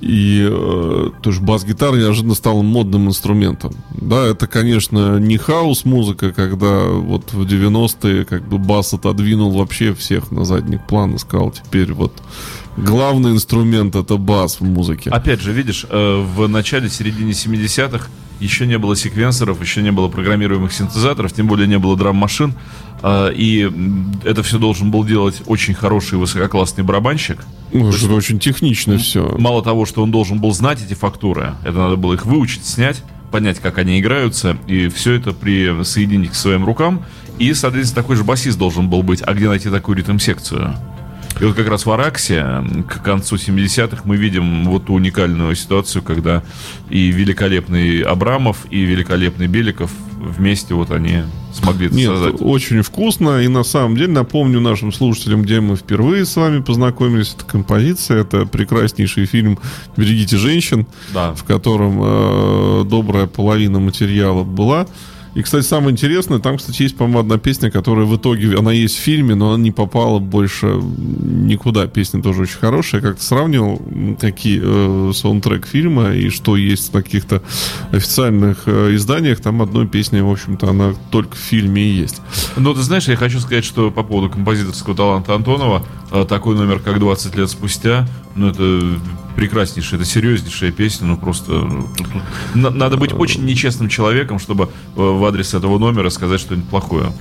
и 0.00 0.46
э, 0.50 1.10
то 1.22 1.30
есть 1.30 1.42
бас-гитара 1.42 1.96
неожиданно 1.96 2.34
стала 2.34 2.62
модным 2.62 3.08
инструментом. 3.08 3.74
Да, 3.90 4.24
это, 4.24 4.46
конечно, 4.46 5.18
не 5.18 5.36
хаос-музыка, 5.36 6.32
когда 6.32 6.84
вот 6.84 7.32
в 7.32 7.42
90-е 7.42 8.24
как 8.24 8.48
бы 8.48 8.58
бас 8.58 8.92
отодвинул 8.94 9.52
вообще 9.52 9.94
всех 9.94 10.30
на 10.30 10.44
задний 10.44 10.78
план 10.78 11.14
и 11.14 11.18
сказал, 11.18 11.50
теперь 11.50 11.92
вот 11.92 12.12
главный 12.76 13.32
инструмент 13.32 13.96
это 13.96 14.16
бас 14.16 14.60
в 14.60 14.64
музыке. 14.64 15.10
Опять 15.10 15.40
же, 15.40 15.52
видишь, 15.52 15.86
э, 15.88 16.24
в 16.36 16.46
начале, 16.48 16.88
середине 16.88 17.32
70-х 17.32 18.08
еще 18.40 18.66
не 18.66 18.76
было 18.76 18.96
секвенсоров, 18.96 19.60
еще 19.60 19.82
не 19.82 19.92
было 19.92 20.08
программируемых 20.08 20.72
синтезаторов, 20.72 21.32
тем 21.32 21.46
более 21.46 21.68
не 21.68 21.78
было 21.78 21.96
драм-машин. 21.96 22.54
Э, 23.02 23.32
и 23.34 23.70
это 24.24 24.42
все 24.42 24.58
должен 24.58 24.90
был 24.90 25.04
делать 25.04 25.42
очень 25.46 25.74
хороший 25.74 26.18
высококлассный 26.18 26.84
барабанщик. 26.84 27.38
Ну, 27.72 27.88
это 27.88 27.96
есть, 27.96 28.10
очень 28.10 28.38
технично 28.38 28.98
все. 28.98 29.34
Мало 29.38 29.62
того, 29.62 29.86
что 29.86 30.02
он 30.02 30.10
должен 30.10 30.40
был 30.40 30.52
знать 30.52 30.82
эти 30.84 30.94
фактуры, 30.94 31.54
это 31.64 31.78
надо 31.78 31.96
было 31.96 32.14
их 32.14 32.26
выучить, 32.26 32.64
снять, 32.64 33.02
понять, 33.30 33.60
как 33.60 33.78
они 33.78 33.98
играются, 33.98 34.56
и 34.66 34.88
все 34.88 35.14
это 35.14 35.32
при 35.32 35.82
соединить 35.84 36.30
к 36.30 36.34
своим 36.34 36.64
рукам. 36.64 37.04
И, 37.38 37.54
соответственно, 37.54 38.02
такой 38.02 38.16
же 38.16 38.24
басист 38.24 38.58
должен 38.58 38.88
был 38.88 39.02
быть. 39.02 39.22
А 39.26 39.32
где 39.32 39.48
найти 39.48 39.70
такую 39.70 39.96
ритм-секцию? 39.96 40.76
И 41.40 41.44
вот 41.44 41.56
как 41.56 41.68
раз 41.68 41.86
в 41.86 41.90
Араксе 41.90 42.44
к 42.88 43.02
концу 43.02 43.36
70-х 43.36 44.02
мы 44.04 44.16
видим 44.16 44.64
вот 44.64 44.86
ту 44.86 44.94
уникальную 44.94 45.54
ситуацию, 45.56 46.02
когда 46.02 46.42
и 46.88 47.10
великолепный 47.10 48.00
Абрамов, 48.02 48.66
и 48.70 48.82
великолепный 48.82 49.46
Беликов 49.46 49.90
вместе 50.22 50.74
вот 50.74 50.90
они 50.90 51.22
смогли 51.52 51.86
это 51.86 51.94
Нет, 51.96 52.10
создать. 52.10 52.34
очень 52.40 52.82
вкусно. 52.82 53.42
И 53.42 53.48
на 53.48 53.64
самом 53.64 53.96
деле 53.96 54.12
напомню 54.12 54.60
нашим 54.60 54.92
слушателям, 54.92 55.42
где 55.42 55.60
мы 55.60 55.76
впервые 55.76 56.24
с 56.24 56.36
вами 56.36 56.60
познакомились. 56.60 57.34
Это 57.34 57.44
композиция, 57.44 58.20
это 58.20 58.46
прекраснейший 58.46 59.26
фильм 59.26 59.58
«Берегите 59.96 60.36
женщин», 60.36 60.86
да. 61.12 61.34
в 61.34 61.44
котором 61.44 61.98
э, 62.02 62.84
добрая 62.84 63.26
половина 63.26 63.80
материала 63.80 64.44
была. 64.44 64.86
И, 65.34 65.42
кстати, 65.42 65.64
самое 65.64 65.92
интересное, 65.92 66.38
там, 66.40 66.58
кстати, 66.58 66.82
есть, 66.82 66.96
по-моему, 66.96 67.20
одна 67.20 67.38
песня, 67.38 67.70
которая 67.70 68.04
в 68.04 68.16
итоге, 68.16 68.56
она 68.56 68.70
есть 68.70 68.96
в 68.96 69.00
фильме, 69.00 69.34
но 69.34 69.52
она 69.52 69.62
не 69.62 69.70
попала 69.70 70.18
больше 70.18 70.66
никуда. 70.66 71.86
Песня 71.86 72.22
тоже 72.22 72.42
очень 72.42 72.58
хорошая. 72.58 73.00
Я 73.00 73.08
как-то 73.08 73.24
сравнивал, 73.24 73.80
какие 74.20 74.60
э, 74.62 75.12
саундтрек 75.14 75.66
фильма 75.66 76.12
и 76.12 76.28
что 76.28 76.56
есть 76.56 76.90
в 76.90 76.92
каких-то 76.92 77.42
официальных 77.92 78.64
э, 78.66 78.94
изданиях. 78.94 79.40
Там 79.40 79.62
одной 79.62 79.88
песни, 79.88 80.20
в 80.20 80.30
общем-то, 80.30 80.68
она 80.68 80.94
только 81.10 81.34
в 81.34 81.40
фильме 81.40 81.82
и 81.82 81.92
есть. 81.92 82.20
Ну, 82.56 82.74
ты 82.74 82.82
знаешь, 82.82 83.08
я 83.08 83.16
хочу 83.16 83.40
сказать, 83.40 83.64
что 83.64 83.90
по 83.90 84.02
поводу 84.02 84.30
композиторского 84.30 84.94
таланта 84.94 85.34
Антонова, 85.34 85.82
э, 86.10 86.26
такой 86.28 86.56
номер, 86.56 86.78
как 86.78 86.98
«20 86.98 87.38
лет 87.38 87.48
спустя», 87.48 88.06
ну, 88.34 88.48
это 88.48 88.98
прекраснейшая, 89.36 90.00
это 90.00 90.08
серьезнейшая 90.08 90.72
песня, 90.72 91.06
ну 91.06 91.16
просто 91.16 91.52
ну, 92.54 92.70
надо 92.70 92.96
быть 92.96 93.12
очень 93.12 93.44
нечестным 93.44 93.88
человеком, 93.88 94.38
чтобы 94.38 94.64
э, 94.64 94.68
в 94.96 95.24
адрес 95.24 95.54
этого 95.54 95.78
номера 95.78 96.10
сказать 96.10 96.40
что-нибудь 96.40 96.68
плохое. 96.68 97.12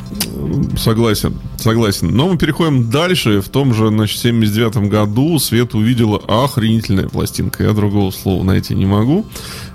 Согласен, 0.78 1.36
согласен. 1.58 2.16
Но 2.16 2.30
мы 2.30 2.38
переходим 2.38 2.90
дальше. 2.90 3.42
В 3.42 3.50
том 3.50 3.74
же, 3.74 3.88
значит, 3.88 4.20
79 4.20 4.90
году 4.90 5.38
Свет 5.40 5.74
увидела 5.74 6.22
охренительная 6.28 7.08
пластинка. 7.08 7.64
Я 7.64 7.74
другого 7.74 8.12
слова 8.12 8.44
найти 8.44 8.76
не 8.76 8.86
могу. 8.86 9.26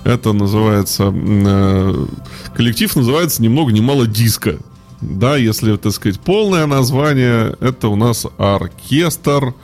Это 0.05 0.33
называется... 0.33 1.13
Э, 1.15 2.07
коллектив 2.55 2.95
называется 2.97 3.43
ни 3.43 3.49
много 3.49 3.73
ни 3.73 3.81
мало 3.81 4.07
диско. 4.07 4.59
Да, 5.01 5.37
если, 5.37 5.77
так 5.77 5.93
сказать, 5.93 6.21
полное 6.21 6.67
название, 6.67 7.55
это 7.61 7.89
у 7.89 7.97
нас 7.97 8.27
оркестр 8.39 9.55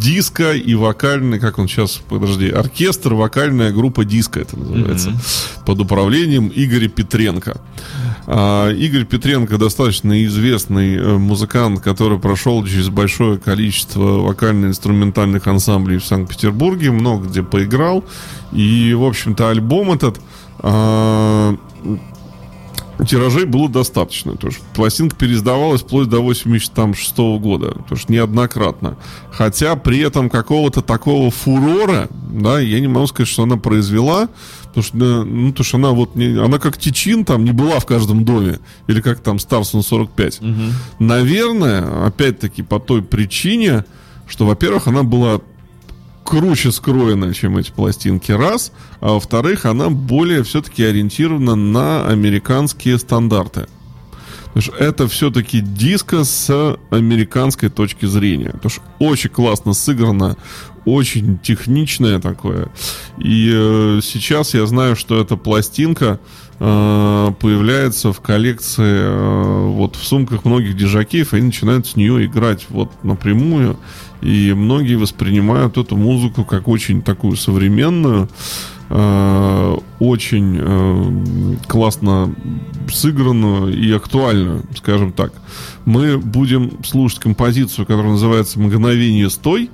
диско 0.00 0.52
и 0.52 0.74
вокальный, 0.74 1.38
как 1.38 1.58
он 1.58 1.68
сейчас, 1.68 2.00
подожди, 2.08 2.50
оркестр, 2.50 3.14
вокальная 3.14 3.72
группа 3.72 4.04
диско 4.04 4.40
это 4.40 4.58
называется, 4.58 5.10
mm-hmm. 5.10 5.64
под 5.64 5.80
управлением 5.80 6.50
Игоря 6.54 6.88
Петренко. 6.88 7.56
А, 8.26 8.70
Игорь 8.70 9.04
Петренко 9.04 9.58
достаточно 9.58 10.24
известный 10.24 10.96
э, 10.96 11.18
музыкант, 11.18 11.80
который 11.80 12.18
прошел 12.18 12.64
через 12.64 12.88
большое 12.88 13.38
количество 13.38 14.22
вокально-инструментальных 14.22 15.46
ансамблей 15.46 15.98
в 15.98 16.04
Санкт-Петербурге, 16.04 16.90
много 16.90 17.28
где 17.28 17.42
поиграл. 17.42 18.04
И, 18.52 18.94
в 18.94 19.04
общем-то, 19.04 19.50
альбом 19.50 19.92
этот 19.92 20.20
а, 20.58 21.56
тиражей 23.06 23.44
было 23.44 23.68
достаточно. 23.68 24.36
То 24.36 24.48
есть 24.48 24.60
пластинка 24.74 25.16
переиздавалась 25.16 25.82
вплоть 25.82 26.08
до 26.08 26.20
86 26.20 27.16
года. 27.40 27.72
То 27.88 27.94
есть 27.94 28.08
неоднократно. 28.08 28.96
Хотя 29.30 29.76
при 29.76 29.98
этом 29.98 30.30
какого-то 30.30 30.82
такого 30.82 31.30
фурора, 31.30 32.08
да, 32.30 32.60
я 32.60 32.80
не 32.80 32.88
могу 32.88 33.06
сказать, 33.06 33.28
что 33.28 33.42
она 33.42 33.56
произвела. 33.56 34.28
Потому 34.66 34.84
что, 34.84 34.96
ну, 34.96 35.52
то, 35.52 35.62
что 35.62 35.76
она 35.76 35.90
вот 35.90 36.16
не, 36.16 36.36
она 36.36 36.58
как 36.58 36.78
Тичин 36.78 37.24
там 37.24 37.44
не 37.44 37.52
была 37.52 37.78
в 37.78 37.86
каждом 37.86 38.24
доме. 38.24 38.58
Или 38.88 39.00
как 39.00 39.20
там 39.20 39.38
Старсон 39.38 39.82
45. 39.82 40.40
Угу. 40.40 40.50
Наверное, 40.98 42.06
опять-таки 42.06 42.62
по 42.62 42.80
той 42.80 43.02
причине, 43.02 43.84
что, 44.26 44.46
во-первых, 44.46 44.88
она 44.88 45.02
была 45.02 45.40
круче 46.24 46.72
скроена, 46.72 47.32
чем 47.32 47.56
эти 47.58 47.70
пластинки, 47.70 48.32
раз. 48.32 48.72
А 49.00 49.12
во-вторых, 49.12 49.66
она 49.66 49.90
более 49.90 50.42
все-таки 50.42 50.82
ориентирована 50.82 51.54
на 51.54 52.06
американские 52.06 52.98
стандарты. 52.98 53.66
Это 54.78 55.08
все-таки 55.08 55.60
диско 55.60 56.24
с 56.24 56.76
американской 56.90 57.70
точки 57.70 58.06
зрения. 58.06 58.50
Потому 58.50 58.70
что 58.70 58.82
очень 58.98 59.30
классно 59.30 59.72
сыграно, 59.72 60.36
очень 60.84 61.38
техничное 61.38 62.20
такое. 62.20 62.68
И 63.18 63.50
э, 63.52 64.00
сейчас 64.02 64.54
я 64.54 64.66
знаю, 64.66 64.96
что 64.96 65.20
эта 65.20 65.36
пластинка 65.36 66.20
э, 66.60 67.32
появляется 67.40 68.12
в 68.12 68.20
коллекции 68.20 69.00
э, 69.02 69.66
вот 69.70 69.96
в 69.96 70.04
сумках 70.04 70.44
многих 70.44 70.76
дежакеев, 70.76 71.32
они 71.32 71.46
начинают 71.46 71.86
с 71.86 71.96
нее 71.96 72.24
играть 72.24 72.66
вот 72.68 72.92
напрямую. 73.02 73.78
И 74.22 74.54
многие 74.54 74.94
воспринимают 74.94 75.76
эту 75.76 75.96
музыку 75.96 76.44
как 76.44 76.68
очень 76.68 77.02
такую 77.02 77.36
современную, 77.36 78.28
очень 79.98 80.58
э, 80.60 81.56
классно 81.66 82.32
сыгранную 82.92 83.76
и 83.76 83.90
актуальную, 83.92 84.62
скажем 84.76 85.12
так. 85.12 85.32
Мы 85.84 86.18
будем 86.18 86.84
слушать 86.84 87.18
композицию, 87.18 87.86
которая 87.86 88.12
называется 88.12 88.60
«Мгновение 88.60 89.30
стой». 89.30 89.70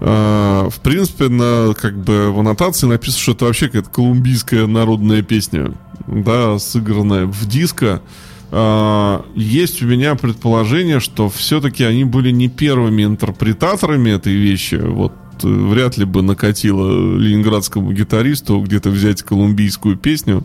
Uh, 0.00 0.70
в 0.70 0.78
принципе, 0.80 1.28
на, 1.28 1.74
как 1.74 1.98
бы, 1.98 2.30
в 2.30 2.38
аннотации 2.38 2.86
написано, 2.86 3.20
что 3.20 3.32
это 3.32 3.46
вообще 3.46 3.66
какая-то 3.66 3.90
колумбийская 3.90 4.68
народная 4.68 5.22
песня, 5.22 5.72
да, 6.06 6.56
сыгранная 6.60 7.26
в 7.26 7.46
диско. 7.48 8.00
Есть 9.34 9.82
у 9.82 9.86
меня 9.86 10.14
предположение, 10.14 11.00
что 11.00 11.28
все-таки 11.28 11.82
они 11.84 12.04
были 12.04 12.30
не 12.30 12.48
первыми 12.48 13.02
интерпретаторами 13.02 14.10
этой 14.10 14.34
вещи. 14.34 14.76
Вот 14.76 15.12
э, 15.12 15.27
вряд 15.44 15.96
ли 15.96 16.04
бы 16.04 16.22
накатило 16.22 17.16
ленинградскому 17.18 17.92
гитаристу 17.92 18.60
где-то 18.60 18.90
взять 18.90 19.22
колумбийскую 19.22 19.96
песню. 19.96 20.44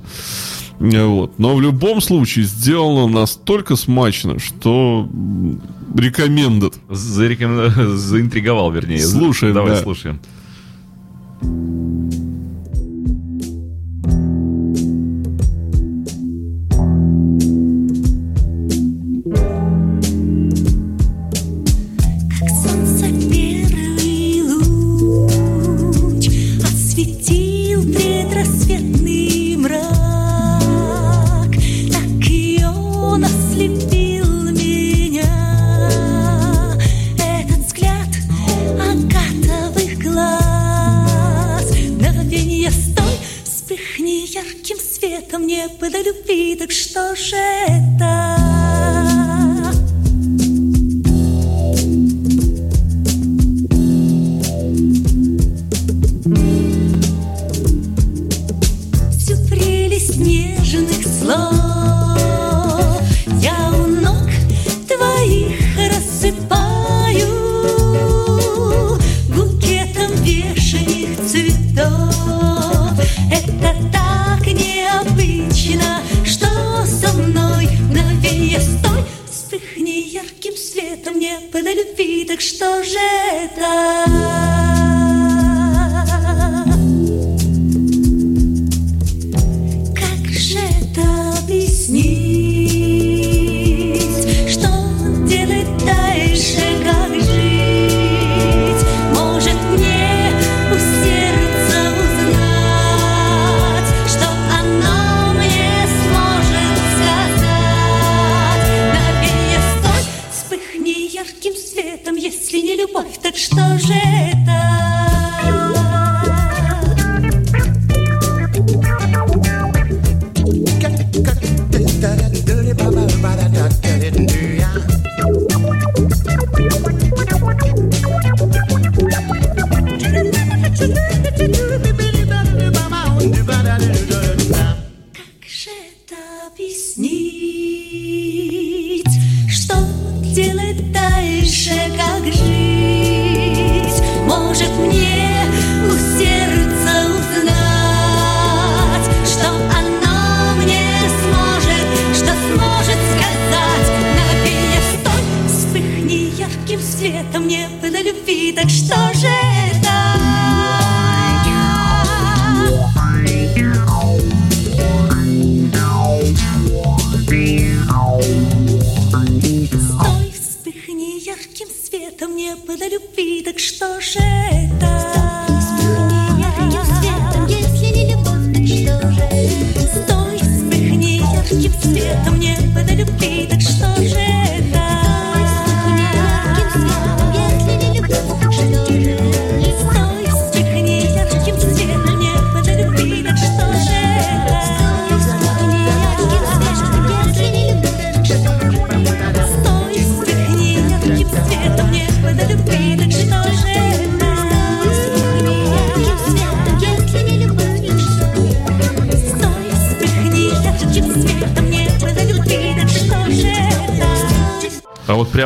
Вот. 0.80 1.40
Но 1.40 1.56
в 1.56 1.62
любом 1.62 2.02
случае 2.02 2.46
сделано 2.46 3.08
настолько 3.08 3.76
смачно, 3.76 4.40
что 4.40 5.08
рекомендует. 5.96 6.76
Зарекомен... 6.90 7.98
Заинтриговал, 7.98 8.72
вернее. 8.72 9.00
Слушаем, 9.00 9.54
Давай 9.54 9.72
да. 9.72 9.82
слушаем. 9.82 10.20
Это 45.26 45.40
мне 45.40 45.70
подолюби, 45.80 46.56
так 46.56 46.72
что 46.72 47.16
же 47.16 47.38
это? 47.38 48.03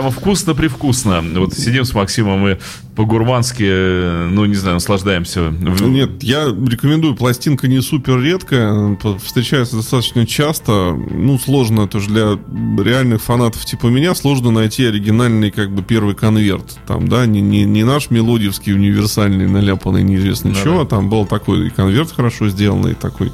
Прямо 0.07 0.11
вкусно-привкусно. 0.11 1.23
Вот 1.35 1.53
сидим 1.53 1.85
с 1.85 1.93
Максимом 1.93 2.47
и 2.47 2.57
по-гурмански, 2.95 3.63
э, 3.67 4.27
ну, 4.31 4.45
не 4.45 4.55
знаю, 4.55 4.75
наслаждаемся. 4.75 5.51
Нет, 5.51 6.23
я 6.23 6.45
рекомендую. 6.45 7.15
Пластинка 7.15 7.67
не 7.67 7.81
супер 7.81 8.21
редкая, 8.21 8.97
встречается 9.23 9.77
достаточно 9.77 10.25
часто. 10.25 10.93
Ну, 10.93 11.37
сложно 11.37 11.87
тоже 11.87 12.09
для 12.09 12.39
реальных 12.83 13.21
фанатов 13.21 13.65
типа 13.65 13.87
меня, 13.87 14.15
сложно 14.15 14.51
найти 14.51 14.85
оригинальный 14.85 15.51
как 15.51 15.71
бы 15.71 15.83
первый 15.83 16.15
конверт. 16.15 16.77
Там, 16.87 17.07
да, 17.07 17.25
не, 17.25 17.41
не, 17.41 17.65
не 17.65 17.83
наш 17.83 18.09
мелодиевский 18.09 18.73
универсальный, 18.73 19.47
наляпанный 19.47 20.03
неизвестно 20.03 20.51
да, 20.51 20.63
чего, 20.63 20.81
а 20.81 20.85
там 20.85 21.09
был 21.09 21.25
такой 21.25 21.69
конверт 21.69 22.11
хорошо 22.11 22.49
сделанный, 22.49 22.95
такой 22.95 23.31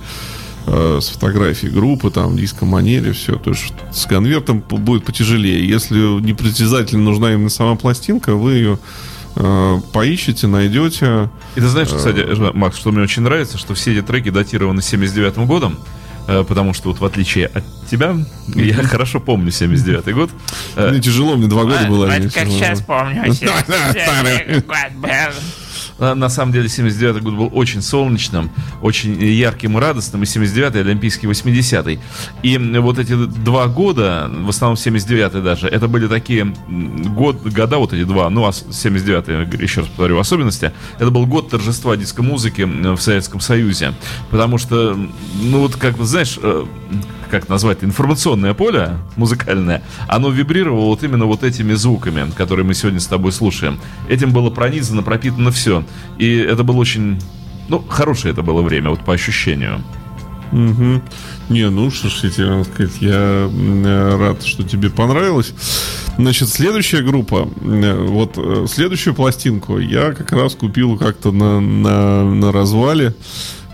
э, 0.67 0.99
с 1.01 1.09
фотографией 1.09 1.71
группы, 1.71 2.11
там, 2.11 2.37
диско-манере, 2.37 3.13
все. 3.13 3.35
То 3.35 3.51
есть 3.51 3.73
с 3.91 4.05
конвертом 4.05 4.59
будет 4.59 5.05
потяжелее. 5.05 5.67
Если 5.67 5.97
непритязательно 6.21 7.03
нужна 7.03 7.33
именно 7.33 7.49
сама 7.49 7.75
пластинка, 7.75 8.35
вы 8.35 8.53
ее 8.53 8.79
Э, 9.35 9.79
поищите, 9.91 10.47
найдете. 10.47 11.29
И 11.55 11.59
ты 11.59 11.67
знаешь, 11.67 11.89
кстати, 11.89 12.19
э, 12.19 12.51
Макс, 12.53 12.77
что 12.77 12.91
мне 12.91 13.01
очень 13.01 13.23
нравится, 13.23 13.57
что 13.57 13.73
все 13.73 13.93
эти 13.93 14.05
треки 14.05 14.29
датированы 14.29 14.81
79 14.81 15.47
годом, 15.47 15.77
э, 16.27 16.43
потому 16.47 16.73
что 16.73 16.89
вот 16.89 16.99
в 16.99 17.05
отличие 17.05 17.47
от 17.47 17.63
тебя, 17.89 18.15
я 18.47 18.83
хорошо 18.83 19.19
помню 19.19 19.51
79 19.51 20.13
год. 20.13 20.29
Мне 20.77 20.99
тяжело, 20.99 21.35
мне 21.35 21.47
два 21.47 21.63
года 21.63 21.85
было. 21.87 22.05
Вот 22.05 22.33
как 22.33 22.47
сейчас 22.47 22.81
помню. 22.81 23.23
На 25.99 26.29
самом 26.29 26.51
деле 26.51 26.67
79 26.69 27.21
год 27.21 27.33
был 27.33 27.49
очень 27.53 27.81
солнечным, 27.81 28.49
очень 28.81 29.21
ярким 29.21 29.77
и 29.77 29.81
радостным, 29.81 30.23
и 30.23 30.25
79-й, 30.25 30.81
Олимпийский 30.81 31.27
80-й. 31.27 31.99
И 32.43 32.57
вот 32.79 32.99
эти 32.99 33.15
два 33.15 33.67
года, 33.67 34.29
в 34.29 34.49
основном 34.49 34.75
79-й 34.75 35.41
даже, 35.41 35.67
это 35.67 35.87
были 35.87 36.07
такие 36.07 36.53
год, 36.67 37.41
года, 37.43 37.77
вот 37.77 37.93
эти 37.93 38.03
два, 38.03 38.29
ну, 38.29 38.45
а 38.45 38.49
79-й, 38.49 39.63
еще 39.63 39.81
раз 39.81 39.89
повторю, 39.89 40.19
особенности, 40.19 40.71
это 40.95 41.11
был 41.11 41.25
год 41.25 41.49
торжества 41.49 41.95
диско-музыки 41.95 42.63
в 42.63 42.99
Советском 42.99 43.39
Союзе. 43.39 43.93
Потому 44.29 44.57
что, 44.57 44.97
ну, 45.41 45.59
вот 45.59 45.75
как 45.75 45.97
бы, 45.97 46.05
знаешь, 46.05 46.39
э, 46.41 46.65
как 47.33 47.49
назвать, 47.49 47.83
информационное 47.83 48.53
поле 48.53 48.99
музыкальное, 49.15 49.81
оно 50.07 50.29
вибрировало 50.29 50.85
вот 50.85 51.01
именно 51.03 51.25
вот 51.25 51.43
этими 51.43 51.73
звуками, 51.73 52.29
которые 52.37 52.63
мы 52.63 52.75
сегодня 52.75 52.99
с 52.99 53.07
тобой 53.07 53.31
слушаем. 53.31 53.79
Этим 54.07 54.31
было 54.31 54.51
пронизано, 54.51 55.01
пропитано 55.01 55.49
все. 55.49 55.83
И 56.19 56.31
это 56.35 56.63
было 56.63 56.75
очень, 56.75 57.19
ну, 57.69 57.83
хорошее 57.89 58.33
это 58.33 58.43
было 58.43 58.61
время, 58.61 58.91
вот 58.91 58.99
по 58.99 59.13
ощущению. 59.13 59.83
Угу. 60.51 61.01
Не, 61.49 61.69
ну 61.71 61.89
что 61.89 62.09
ж 62.09 62.25
я 62.25 62.29
тебе 62.29 62.63
сказать, 62.65 62.97
я 62.99 63.49
рад, 64.19 64.43
что 64.43 64.61
тебе 64.61 64.91
понравилось. 64.91 65.55
Значит, 66.15 66.49
следующая 66.49 67.01
группа, 67.01 67.49
э, 67.61 68.05
вот 68.05 68.37
э, 68.37 68.67
следующую 68.69 69.15
пластинку 69.15 69.79
я 69.79 70.11
как 70.11 70.31
раз 70.33 70.53
купил 70.53 70.99
как-то 70.99 71.31
на, 71.31 71.59
на, 71.59 72.23
на 72.23 72.51
развале. 72.51 73.15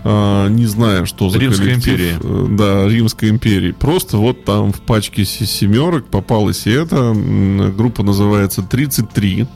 А, 0.02 0.48
не 0.48 0.66
знаю, 0.66 1.06
что 1.06 1.28
за 1.30 1.38
Римская 1.38 1.68
коллектив. 1.68 1.92
империя. 1.94 2.18
Э, 2.22 2.46
да, 2.50 2.88
Римской 2.88 3.28
империи. 3.28 3.72
Просто 3.72 4.16
вот 4.16 4.44
там 4.44 4.72
в 4.72 4.80
пачке 4.80 5.24
семерок 5.24 6.06
попалась 6.06 6.66
и 6.66 6.70
эта. 6.70 7.12
Группа 7.76 8.02
называется 8.02 8.62
33. 8.62 9.46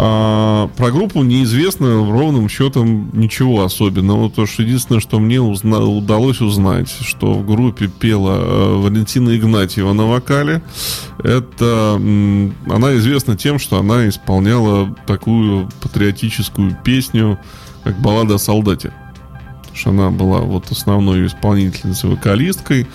А, 0.00 0.68
про 0.76 0.90
группу 0.92 1.24
неизвестно 1.24 2.08
ровным 2.08 2.48
счетом 2.48 3.10
ничего 3.12 3.64
особенного. 3.64 4.30
То, 4.30 4.46
что 4.46 4.62
единственное, 4.62 5.00
что 5.00 5.18
мне 5.18 5.40
узна- 5.40 5.80
удалось 5.84 6.40
узнать, 6.40 6.88
что 7.00 7.32
в 7.34 7.44
группе 7.44 7.88
пела 7.88 8.38
э, 8.40 8.74
Валентина 8.76 9.36
Игнатьева 9.36 9.92
на 9.94 10.06
вокале. 10.06 10.62
Это 11.18 11.94
она 11.96 12.96
известна 12.96 13.36
тем, 13.36 13.58
что 13.58 13.78
она 13.78 14.08
исполняла 14.08 14.94
такую 15.06 15.68
патриотическую 15.82 16.78
песню 16.84 17.38
как 17.88 17.98
баллада 18.00 18.34
о 18.34 18.38
солдате. 18.38 18.92
Потому 19.60 19.76
что 19.76 19.90
она 19.90 20.10
была 20.10 20.40
вот 20.40 20.70
основной 20.70 21.26
исполнительницей, 21.26 22.10
вокалисткой. 22.10 22.86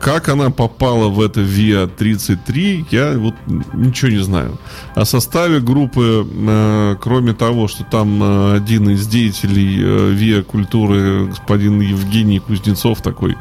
Как 0.00 0.28
она 0.28 0.50
попала 0.50 1.08
в 1.08 1.20
это 1.20 1.40
ВИА 1.40 1.88
33, 1.88 2.86
я 2.92 3.18
вот 3.18 3.34
ничего 3.72 4.10
не 4.12 4.22
знаю. 4.22 4.56
О 4.94 5.04
составе 5.04 5.58
группы, 5.58 6.24
э, 6.30 6.96
кроме 7.00 7.32
того, 7.32 7.66
что 7.66 7.82
там 7.82 8.22
э, 8.22 8.56
один 8.56 8.90
из 8.90 9.08
деятелей 9.08 9.80
э, 9.80 10.10
ВИА 10.12 10.42
культуры, 10.44 11.26
господин 11.26 11.80
Евгений 11.80 12.38
Кузнецов 12.38 13.00
такой, 13.00 13.36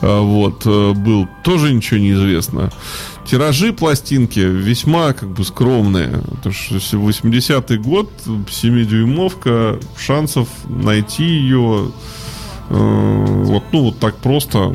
э, 0.00 0.20
вот, 0.20 0.62
э, 0.64 0.92
был, 0.92 1.26
тоже 1.42 1.72
ничего 1.72 1.98
не 1.98 2.12
известно. 2.12 2.70
Тиражи 3.26 3.72
пластинки 3.72 4.40
весьма 4.40 5.12
как 5.12 5.28
бы 5.30 5.44
скромные. 5.44 6.22
Потому 6.36 6.54
что 6.54 6.76
80-й 6.76 7.78
год, 7.78 8.10
7-дюймовка, 8.26 9.82
шансов 9.98 10.48
найти 10.68 11.24
ее 11.24 11.90
э, 12.68 13.42
вот, 13.44 13.64
ну, 13.72 13.84
вот 13.84 13.98
так 13.98 14.16
просто 14.18 14.74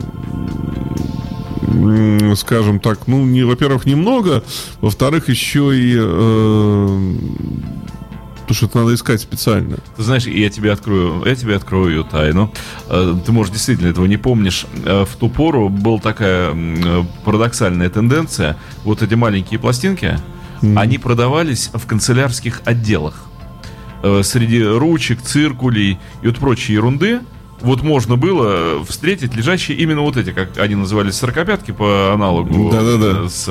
скажем 2.35 2.79
так, 2.79 3.07
ну, 3.07 3.23
не, 3.25 3.43
во-первых, 3.43 3.85
немного, 3.85 4.43
во-вторых, 4.81 5.29
еще 5.29 5.71
и 5.73 5.95
э, 5.97 7.13
Потому 8.51 8.67
что 8.67 8.77
это 8.79 8.79
надо 8.79 8.95
искать 8.95 9.21
специально. 9.21 9.77
Ты 9.95 10.03
знаешь, 10.03 10.25
я 10.25 10.49
тебе 10.49 10.73
открою, 10.73 11.23
я 11.25 11.35
тебе 11.37 11.55
открою 11.55 12.03
тайну. 12.03 12.51
Э, 12.89 13.15
ты, 13.25 13.31
может, 13.31 13.53
действительно 13.53 13.87
этого 13.87 14.05
не 14.07 14.17
помнишь. 14.17 14.65
Э, 14.83 15.05
в 15.05 15.15
ту 15.15 15.29
пору 15.29 15.69
была 15.69 15.99
такая 15.99 16.53
э, 16.53 17.03
парадоксальная 17.23 17.89
тенденция. 17.89 18.57
Вот 18.83 19.03
эти 19.03 19.13
маленькие 19.13 19.57
пластинки, 19.57 20.19
mm. 20.61 20.77
они 20.77 20.97
продавались 20.97 21.69
в 21.73 21.87
канцелярских 21.87 22.61
отделах. 22.65 23.23
Среди 24.23 24.61
ручек, 24.61 25.21
циркулей 25.21 25.97
и 26.21 26.27
вот 26.27 26.37
прочей 26.39 26.73
ерунды 26.73 27.21
вот 27.62 27.84
можно 27.84 28.15
было 28.15 28.84
встретить 28.86 29.36
лежащие 29.36 29.78
именно 29.78 30.02
вот 30.02 30.17
эти, 30.17 30.32
как 30.32 30.58
они 30.58 30.76
назывались, 30.76 31.15
сорокопятки 31.15 31.71
по 31.71 32.13
аналогу. 32.13 32.71
Да-да-да. 32.71 33.30
С, 33.30 33.47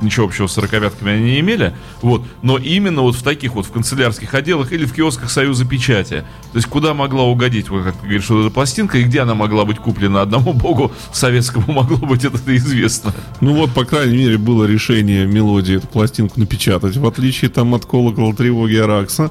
ничего 0.00 0.26
общего 0.26 0.46
с 0.46 0.52
сорокопятками 0.52 1.12
они 1.12 1.24
не 1.24 1.40
имели. 1.40 1.74
Вот. 2.02 2.22
Но 2.42 2.58
именно 2.58 3.02
вот 3.02 3.16
в 3.16 3.22
таких 3.22 3.54
вот 3.54 3.66
в 3.66 3.72
канцелярских 3.72 4.32
отделах 4.34 4.72
или 4.72 4.84
в 4.84 4.92
киосках 4.92 5.30
Союза 5.30 5.64
печати. 5.64 6.24
То 6.52 6.58
есть 6.58 6.68
куда 6.68 6.94
могла 6.94 7.24
угодить, 7.24 7.68
вот 7.68 7.84
как 7.84 7.94
ты 7.96 8.02
говоришь, 8.02 8.28
вот 8.28 8.42
эта 8.42 8.50
пластинка, 8.50 8.98
и 8.98 9.04
где 9.04 9.20
она 9.20 9.34
могла 9.34 9.64
быть 9.64 9.78
куплена 9.78 10.22
одному 10.22 10.52
богу 10.52 10.92
советскому 11.12 11.72
могло 11.72 11.96
быть 11.96 12.24
это 12.24 12.56
известно. 12.56 13.12
Ну 13.40 13.54
вот, 13.54 13.72
по 13.72 13.84
крайней 13.84 14.16
мере, 14.16 14.38
было 14.38 14.64
решение 14.64 15.26
мелодии 15.26 15.76
эту 15.76 15.86
пластинку 15.86 16.38
напечатать, 16.40 16.96
в 16.96 17.06
отличие 17.06 17.50
там 17.50 17.74
от 17.74 17.86
колокола 17.86 18.34
тревоги 18.34 18.76
Аракса. 18.76 19.30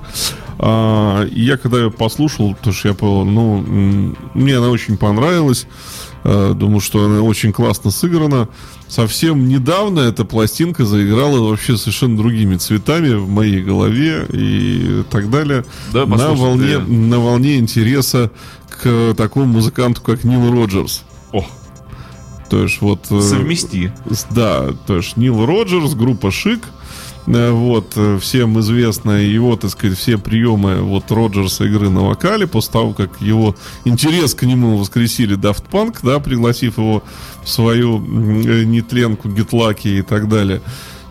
А, 0.59 1.25
я 1.31 1.57
когда 1.57 1.79
ее 1.79 1.91
послушал, 1.91 2.55
потому 2.55 2.73
что 2.73 2.87
я 2.87 2.93
понял, 2.93 3.25
ну, 3.25 4.15
мне 4.33 4.57
она 4.57 4.69
очень 4.69 4.97
понравилась. 4.97 5.67
А, 6.23 6.53
думаю, 6.53 6.79
что 6.79 7.05
она 7.05 7.21
очень 7.21 7.51
классно 7.51 7.91
сыграна. 7.91 8.47
Совсем 8.87 9.47
недавно 9.47 10.01
эта 10.01 10.23
пластинка 10.25 10.85
заиграла 10.85 11.39
вообще 11.39 11.77
совершенно 11.77 12.17
другими 12.17 12.55
цветами 12.57 13.13
в 13.13 13.27
моей 13.27 13.61
голове 13.61 14.25
и 14.31 15.03
так 15.09 15.29
далее. 15.29 15.65
Да, 15.91 16.05
на, 16.05 16.33
волне, 16.33 16.79
ты... 16.79 16.91
на 16.91 17.19
волне 17.19 17.57
интереса 17.57 18.31
к 18.69 19.13
такому 19.15 19.45
музыканту, 19.45 20.01
как 20.01 20.23
Нил 20.23 20.51
Роджерс. 20.51 21.03
О, 21.31 21.45
то 22.49 22.63
есть 22.63 22.81
вот... 22.81 23.07
Э, 23.09 23.21
Совмести. 23.21 23.91
Да, 24.31 24.73
то 24.87 24.97
есть 24.97 25.17
Нил 25.17 25.45
Роджерс, 25.45 25.93
группа 25.95 26.31
Шик– 26.31 26.61
Э, 26.71 26.82
вот, 27.25 27.93
э, 27.95 28.19
всем 28.19 28.59
известно 28.59 29.11
его, 29.11 29.55
так 29.55 29.71
сказать, 29.71 29.97
все 29.97 30.17
приемы 30.17 30.81
вот 30.81 31.09
Роджерса 31.09 31.65
игры 31.65 31.89
на 31.89 32.01
вокале, 32.01 32.47
после 32.47 32.71
того, 32.73 32.93
как 32.93 33.21
его 33.21 33.55
интерес 33.85 34.35
к 34.35 34.43
нему 34.43 34.77
воскресили 34.77 35.37
Daft 35.37 35.65
Punk, 35.71 35.99
да, 36.03 36.19
пригласив 36.19 36.77
его 36.77 37.03
в 37.43 37.49
свою 37.49 37.99
э, 37.99 38.63
нетленку, 38.65 39.29
Get 39.29 39.51
Lucky 39.51 39.87
и 39.87 40.01
так 40.01 40.27
далее. 40.27 40.61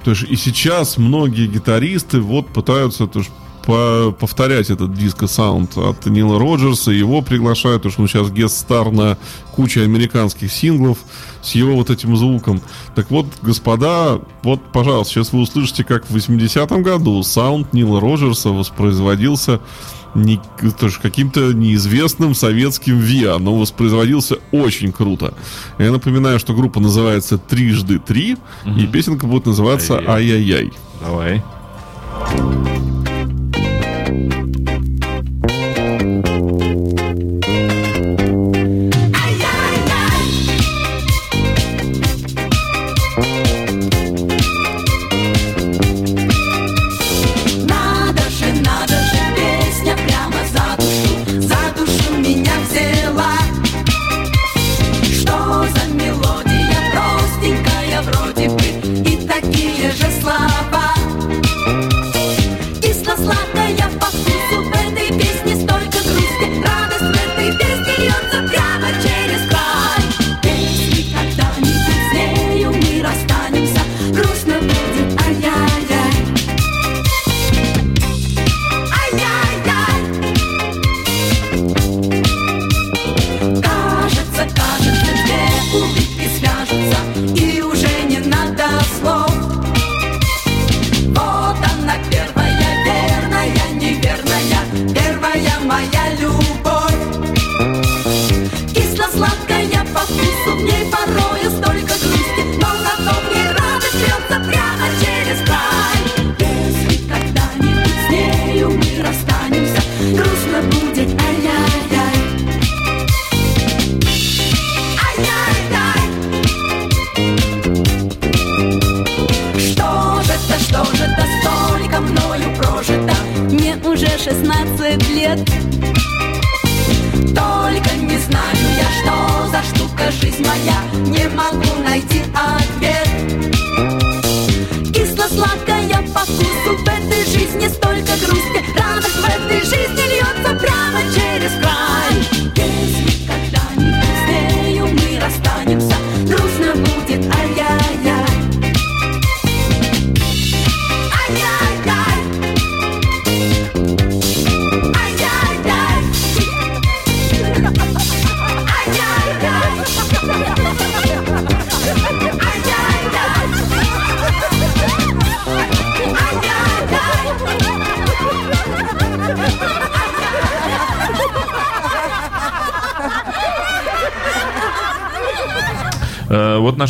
То 0.05 0.11
есть 0.11 0.25
и 0.25 0.37
сейчас 0.37 0.99
многие 0.99 1.47
гитаристы 1.47 2.21
вот 2.21 2.49
пытаются 2.49 3.07
то 3.07 3.21
есть, 3.21 3.31
по 3.65 4.15
повторять 4.19 4.71
этот 4.71 4.95
диско-саунд 4.95 5.77
от 5.77 6.07
Нила 6.07 6.39
Роджерса. 6.39 6.91
Его 6.91 7.23
приглашают, 7.23 7.83
потому 7.83 7.93
что 7.93 8.03
он 8.03 8.09
сейчас 8.09 8.31
guest 8.31 8.64
star 8.64 8.91
на 8.91 9.19
куче 9.55 9.83
американских 9.83 10.53
синглов 10.53 10.99
с 11.43 11.55
его 11.55 11.75
вот 11.75 11.91
этим 11.91 12.17
звуком. 12.17 12.61
Так 12.95 13.11
вот, 13.11 13.27
господа, 13.43 14.21
вот, 14.43 14.61
пожалуйста, 14.73 15.15
сейчас 15.15 15.33
вы 15.33 15.41
услышите, 15.41 15.85
как 15.85 16.09
в 16.09 16.17
80-м 16.17 16.83
году 16.83 17.23
саунд 17.23 17.73
Нила 17.73 18.01
Роджерса 18.01 18.51
воспроизводился 18.51 19.61
не, 20.15 20.41
каким-то 21.03 21.53
неизвестным 21.53 22.35
советским 22.35 22.99
ВИА, 22.99 23.39
но 23.39 23.57
воспроизводился 23.57 24.37
очень 24.51 24.93
круто. 24.93 25.35
Я 25.79 25.91
напоминаю, 25.91 26.39
что 26.39 26.55
группа 26.55 26.81
называется 26.81 27.39
«Трижды 27.39 27.99
три», 27.99 28.37
угу. 28.65 28.79
и 28.79 28.87
песенка 28.87 29.27
будет 29.27 29.47
называться 29.47 30.03
«Ай-яй-яй». 30.07 30.73
Давай. 31.01 31.43
уже 32.29 33.02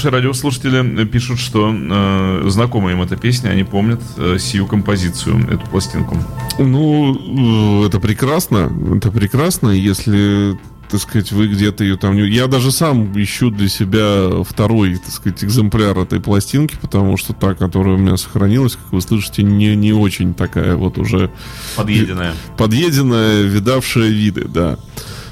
наши 0.03 0.11
радиослушатели 0.11 1.05
пишут, 1.05 1.39
что 1.39 1.73
э, 1.73 2.43
знакома 2.49 2.91
им 2.91 3.03
эта 3.03 3.17
песня, 3.17 3.51
они 3.51 3.63
помнят 3.63 4.01
э, 4.17 4.37
сию 4.41 4.67
композицию, 4.67 5.49
эту 5.49 5.65
пластинку. 5.71 6.17
Ну, 6.59 7.85
э, 7.85 7.87
это 7.87 8.01
прекрасно. 8.01 8.73
Это 8.97 9.13
прекрасно, 9.13 9.69
если 9.69 10.59
так 10.91 11.01
сказать, 11.01 11.33
вы 11.33 11.47
где-то 11.47 11.85
ее 11.85 11.97
там... 11.97 12.17
Я 12.17 12.49
даже 12.49 12.71
сам 12.73 13.13
ищу 13.15 13.51
для 13.51 13.69
себя 13.69 14.43
второй, 14.45 14.97
так 14.97 15.11
сказать, 15.11 15.43
экземпляр 15.45 15.97
этой 15.97 16.21
пластинки, 16.21 16.77
потому 16.81 17.17
что 17.17 17.33
та, 17.33 17.55
которая 17.55 17.95
у 17.95 17.99
меня 17.99 18.17
сохранилась, 18.17 18.73
как 18.73 18.93
вы 18.93 19.01
слышите, 19.01 19.43
не, 19.43 19.75
не 19.75 19.93
очень 19.95 20.35
такая 20.35 20.75
вот 20.75 20.99
уже 20.99 21.31
Подъеденная. 21.77 22.35
подъеденная, 22.59 23.43
видавшая 23.43 24.09
виды, 24.09 24.47
да. 24.47 24.79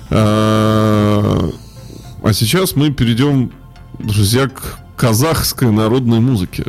А, 0.08 1.50
а 2.22 2.32
сейчас 2.32 2.74
мы 2.74 2.90
перейдем, 2.90 3.50
друзья, 4.02 4.48
к 4.48 4.78
казахской 4.96 5.70
народной 5.70 6.20
музыке. 6.20 6.64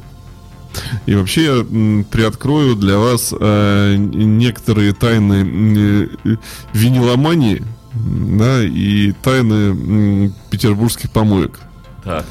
И 1.05 1.15
вообще 1.15 1.43
я 1.45 2.03
приоткрою 2.09 2.75
для 2.75 2.97
вас 2.97 3.33
э, 3.37 3.95
некоторые 3.97 4.93
тайны 4.93 6.07
э, 6.23 6.35
виниломании, 6.73 7.63
да, 7.93 8.63
и 8.63 9.11
тайны 9.11 9.53
м, 9.53 10.33
петербургских 10.49 11.11
помоек. 11.11 11.59
Так. 12.03 12.25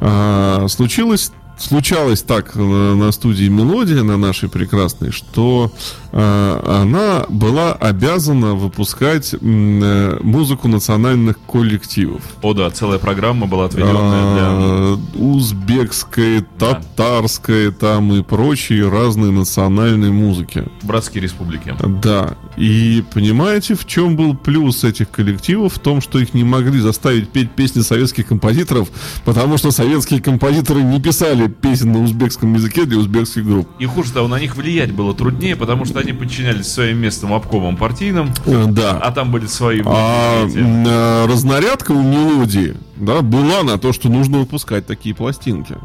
А, 0.00 0.66
случилось, 0.68 1.32
случалось 1.58 2.22
так 2.22 2.54
на, 2.54 2.94
на 2.94 3.12
студии 3.12 3.48
«Мелодия», 3.48 4.02
на 4.02 4.16
нашей 4.16 4.48
прекрасной, 4.48 5.12
что 5.12 5.72
а, 6.12 6.82
она 6.82 7.26
была 7.28 7.72
обязана 7.72 8.54
выпускать 8.54 9.34
э, 9.34 10.18
музыку 10.22 10.68
национальных 10.68 11.36
коллективов. 11.46 12.22
О, 12.42 12.52
да, 12.52 12.70
целая 12.70 12.98
программа 12.98 13.46
была 13.46 13.66
отведенная 13.66 13.94
А, 13.94 14.98
узбекской, 15.14 16.44
татарской 16.58 17.72
там 17.72 18.12
и 18.14 18.22
прочие 18.22 18.88
разные 18.88 19.32
национальные 19.32 20.12
музыки. 20.12 20.64
для 20.82 20.88
Братской 20.88 21.22
Республики. 21.22 21.74
Да. 22.02 22.36
И 22.56 23.02
понимаете, 23.14 23.74
в 23.74 23.86
чем 23.86 24.16
был 24.16 24.34
плюс 24.36 24.84
этих 24.84 25.10
коллективов? 25.10 25.74
В 25.74 25.78
том, 25.78 26.00
что 26.00 26.18
их 26.18 26.34
не 26.34 26.44
могли 26.44 26.80
заставить 26.80 27.30
петь 27.30 27.52
песни 27.52 27.80
советских 27.80 28.26
композиторов, 28.26 28.88
потому 29.24 29.56
что 29.56 29.70
советские 29.70 30.20
композиторы 30.20 30.82
не 30.82 31.00
писали 31.00 31.41
песен 31.48 31.92
на 31.92 32.02
узбекском 32.02 32.54
языке 32.54 32.84
для 32.84 32.98
узбекских 32.98 33.44
групп. 33.46 33.68
И 33.78 33.86
хуже 33.86 34.12
того, 34.12 34.28
на 34.28 34.38
них 34.40 34.56
влиять 34.56 34.92
было 34.92 35.14
труднее, 35.14 35.56
потому 35.56 35.84
что 35.84 35.98
они 36.00 36.12
подчинялись 36.12 36.66
своим 36.66 36.98
местным 36.98 37.32
обкомам 37.32 37.76
партийным, 37.76 38.30
Э, 38.46 38.66
Да. 38.68 38.98
а 39.02 39.10
там 39.12 39.30
были 39.30 39.46
свои... 39.46 39.82
А 39.84 40.46
э, 40.46 41.26
разнарядка 41.26 41.92
у 41.92 42.02
мелодии, 42.02 42.76
да, 42.96 43.22
была 43.22 43.62
на 43.62 43.78
то, 43.78 43.92
что 43.92 44.08
нужно 44.08 44.38
выпускать 44.38 44.86
такие 44.86 45.14
пластинки. 45.14 45.76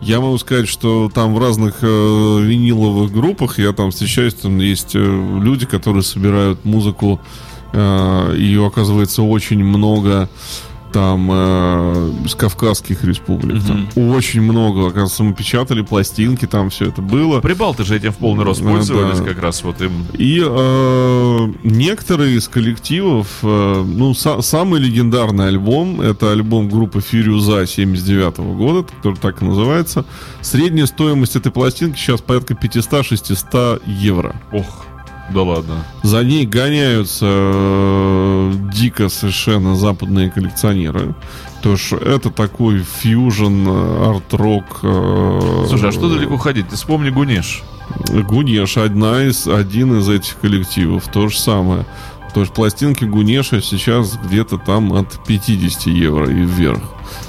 Я 0.00 0.20
могу 0.20 0.38
сказать, 0.38 0.68
что 0.68 1.10
там 1.12 1.34
в 1.34 1.38
разных 1.38 1.76
э, 1.82 1.86
виниловых 2.42 3.12
группах 3.12 3.58
я 3.58 3.72
там 3.72 3.90
встречаюсь, 3.90 4.34
там 4.34 4.58
есть 4.58 4.94
э, 4.94 4.98
люди, 5.42 5.66
которые 5.66 6.02
собирают 6.02 6.64
музыку, 6.64 7.20
э, 7.72 8.34
ее 8.38 8.66
оказывается 8.66 9.22
очень 9.22 9.62
много 9.64 10.28
там 10.94 11.28
э, 11.30 12.12
из 12.24 12.34
Кавказских 12.36 13.02
республик. 13.04 13.62
Там 13.66 13.88
очень 13.96 14.40
много. 14.42 14.82
Оказывается, 14.86 15.24
мы 15.24 15.34
печатали 15.34 15.82
пластинки, 15.82 16.46
там 16.46 16.70
все 16.70 16.86
это 16.86 17.02
было. 17.02 17.40
Прибалты 17.40 17.82
же 17.84 17.96
этим 17.96 18.12
в 18.12 18.16
полный 18.18 18.44
рост 18.44 18.60
Ну, 18.62 18.70
пользовались 18.70 19.18
да. 19.18 19.24
как 19.24 19.42
раз 19.42 19.64
вот 19.64 19.82
им. 19.82 20.06
И 20.16 20.40
э, 20.40 21.52
некоторые 21.64 22.36
из 22.36 22.46
коллективов, 22.46 23.26
э, 23.42 23.84
ну, 23.84 24.12
са- 24.12 24.40
самый 24.40 24.78
легендарный 24.80 25.48
альбом, 25.48 26.00
это 26.00 26.30
альбом 26.30 26.68
группы 26.68 27.00
Фирюза 27.00 27.66
79 27.66 28.38
года, 28.56 28.86
который 28.96 29.16
так 29.16 29.42
и 29.42 29.44
называется. 29.44 30.04
Средняя 30.42 30.86
стоимость 30.86 31.34
этой 31.34 31.50
пластинки 31.50 31.98
сейчас 31.98 32.20
порядка 32.20 32.54
500-600 32.54 33.82
евро. 33.86 34.40
Ох, 34.52 34.86
да 35.32 35.42
ладно. 35.42 35.84
За 36.02 36.22
ней 36.22 36.46
гоняются 36.46 37.26
э, 37.28 38.52
дико 38.72 39.08
совершенно 39.08 39.74
западные 39.76 40.30
коллекционеры. 40.30 41.14
То 41.62 41.76
что 41.76 41.96
это 41.96 42.30
такой 42.30 42.80
фьюжн, 42.80 43.66
э, 43.68 44.10
арт-рок. 44.10 44.80
э, 44.82 45.64
Слушай, 45.68 45.88
а 45.88 45.92
что 45.92 46.08
далеко 46.08 46.36
ходить? 46.36 46.68
Ты 46.68 46.76
вспомни 46.76 47.10
Гунеш. 47.10 47.62
Гунеш 48.08 48.76
одна 48.76 49.24
из, 49.24 49.46
один 49.46 49.98
из 49.98 50.08
этих 50.08 50.36
коллективов. 50.40 51.04
То 51.08 51.28
же 51.28 51.38
самое. 51.38 51.84
То 52.34 52.40
есть 52.40 52.52
пластинки 52.52 53.04
Гунеша 53.04 53.60
сейчас 53.62 54.18
где-то 54.24 54.58
там 54.58 54.92
от 54.92 55.24
50 55.26 55.86
евро 55.86 56.28
и 56.28 56.34
вверх. 56.44 56.82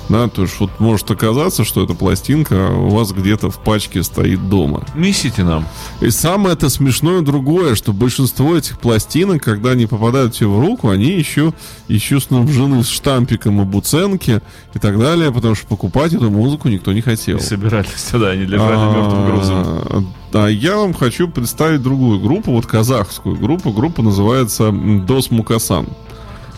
Да, 0.10 0.28
то 0.28 0.44
есть 0.44 0.60
вот 0.60 0.72
может 0.80 1.10
оказаться, 1.12 1.64
что 1.64 1.84
эта 1.84 1.94
пластинка 1.94 2.72
у 2.72 2.90
вас 2.90 3.12
где-то 3.12 3.50
в 3.50 3.60
пачке 3.60 4.04
стоит 4.04 4.50
дома. 4.50 4.84
Несите 4.96 5.44
нам. 5.44 5.66
И 6.02 6.10
самое 6.10 6.54
это 6.54 6.70
смешное 6.70 7.22
другое, 7.22 7.76
что 7.76 7.94
большинство 7.94 8.56
этих 8.56 8.80
пластинок, 8.80 9.44
когда 9.44 9.72
они 9.72 9.86
попадают 9.86 10.34
тебе 10.34 10.48
в 10.48 10.60
руку, 10.60 10.90
они 10.90 11.12
еще, 11.12 11.54
еще 11.88 12.20
снабжены 12.20 12.84
с 12.84 12.88
штампиком 12.90 13.60
об 13.62 13.76
уценке 13.76 14.42
и 14.74 14.80
так 14.80 15.00
далее, 15.00 15.32
потому 15.32 15.56
что 15.56 15.68
покупать 15.68 16.14
эту 16.14 16.30
музыку 16.30 16.70
никто 16.70 16.94
не 16.94 17.02
хотел. 17.02 17.38
Не 17.38 17.44
собирались, 17.44 17.90
да, 18.14 18.30
они 18.30 18.46
лежали 18.46 18.76
мертвым 18.96 19.26
грузом. 19.26 19.56
А, 19.56 20.04
Да, 20.32 20.50
я 20.50 20.78
вам 20.78 20.94
хочу 20.94 21.28
представить 21.28 21.82
другую 21.82 22.20
группу, 22.20 22.52
вот 22.52 22.66
казахскую 22.66 23.36
группу. 23.36 23.72
Группа 23.72 24.02
называется 24.02 24.72
Дос 24.72 25.32
Мукасан. 25.32 25.88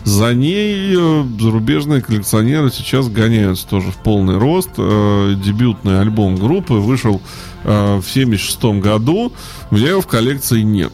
За 0.08 0.32
ней 0.32 0.94
э, 0.96 1.24
зарубежные 1.38 2.00
коллекционеры 2.00 2.70
сейчас 2.70 3.08
гоняются 3.10 3.68
тоже 3.68 3.90
в 3.90 3.96
полный 3.98 4.38
рост. 4.38 4.70
Э, 4.78 5.34
Дебютный 5.36 6.00
альбом 6.00 6.36
группы 6.36 6.74
вышел 6.74 7.20
э, 7.64 7.96
в 7.98 8.08
76 8.10 8.80
году. 8.80 9.32
У 9.70 9.74
меня 9.74 9.90
его 9.90 10.00
в 10.00 10.06
коллекции 10.06 10.62
нет. 10.62 10.92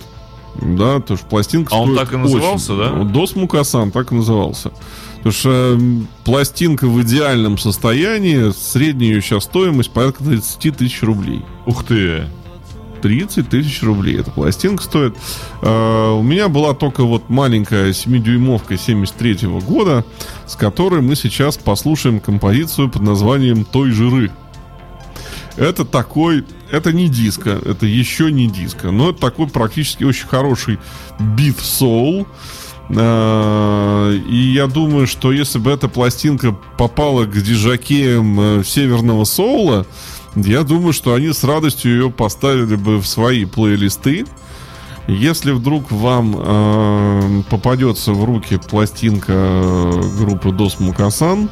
Да, 0.61 1.01
то 1.01 1.15
есть 1.15 1.25
пластинка 1.29 1.75
А 1.75 1.79
он 1.81 1.95
так 1.97 2.13
и 2.13 2.17
назывался, 2.17 2.75
очень. 2.75 3.05
да? 3.05 3.05
Дос 3.05 3.37
Мукасан 3.37 3.93
так 3.93 4.11
и 4.11 4.17
назывался. 4.17 4.73
Потому 5.19 5.33
что 5.33 5.81
пластинка 6.25 6.87
в 6.89 7.01
идеальном 7.03 7.57
состоянии, 7.57 8.51
средняя 8.51 9.15
ее 9.15 9.23
сейчас 9.23 9.45
стоимость 9.45 9.91
порядка 9.91 10.25
30 10.25 10.77
тысяч 10.77 11.03
рублей. 11.03 11.43
Ух 11.67 11.85
ты. 11.85 12.25
30 13.05 13.51
тысяч 13.51 13.83
рублей 13.83 14.19
эта 14.19 14.31
пластинка 14.31 14.83
стоит. 14.83 15.15
А, 15.61 16.15
у 16.15 16.23
меня 16.23 16.49
была 16.49 16.73
только 16.73 17.05
вот 17.05 17.29
маленькая 17.29 17.91
7-дюймовка 17.91 18.79
73 18.79 19.47
года, 19.61 20.07
с 20.47 20.57
которой 20.57 21.03
мы 21.03 21.15
сейчас 21.15 21.59
послушаем 21.59 22.19
композицию 22.19 22.89
под 22.89 23.03
названием 23.03 23.67
«Той 23.67 23.91
жиры». 23.91 24.31
Это 25.57 25.85
такой, 25.85 26.47
это 26.71 26.95
не 26.95 27.11
диско, 27.11 27.51
это 27.51 27.85
еще 27.85 28.33
не 28.33 28.47
диско, 28.47 28.91
но 28.91 29.11
это 29.11 29.21
такой 29.21 29.49
практически 29.49 30.05
очень 30.05 30.27
хороший 30.27 30.79
бит 31.37 31.59
соул. 31.61 32.27
А, 32.89 34.15
И 34.15 34.53
я 34.55 34.67
думаю, 34.67 35.07
что 35.07 35.31
если 35.31 35.59
бы 35.59 35.71
эта 35.71 35.89
пластинка 35.89 36.57
попала 36.79 37.27
к 37.27 37.35
дижакеям 37.35 38.41
э, 38.41 38.65
северного 38.65 39.25
соула, 39.25 39.87
я 40.37 40.63
думаю, 40.63 40.93
что 40.93 41.15
они 41.15 41.33
с 41.33 41.45
радостью 41.45 41.93
ее 41.93 42.11
поставили 42.11 42.77
бы 42.77 42.99
в 42.99 43.07
свои 43.07 43.45
плейлисты. 43.45 44.27
Если 45.07 45.53
вдруг 45.53 45.91
вам 45.93 46.35
э, 46.37 47.43
попадется 47.51 48.13
в 48.13 48.25
руки 48.25 48.59
пластинка 48.59 49.33
э, 49.33 50.03
группы 50.19 50.51
Дос 50.51 50.81
Мукасан, 50.81 51.51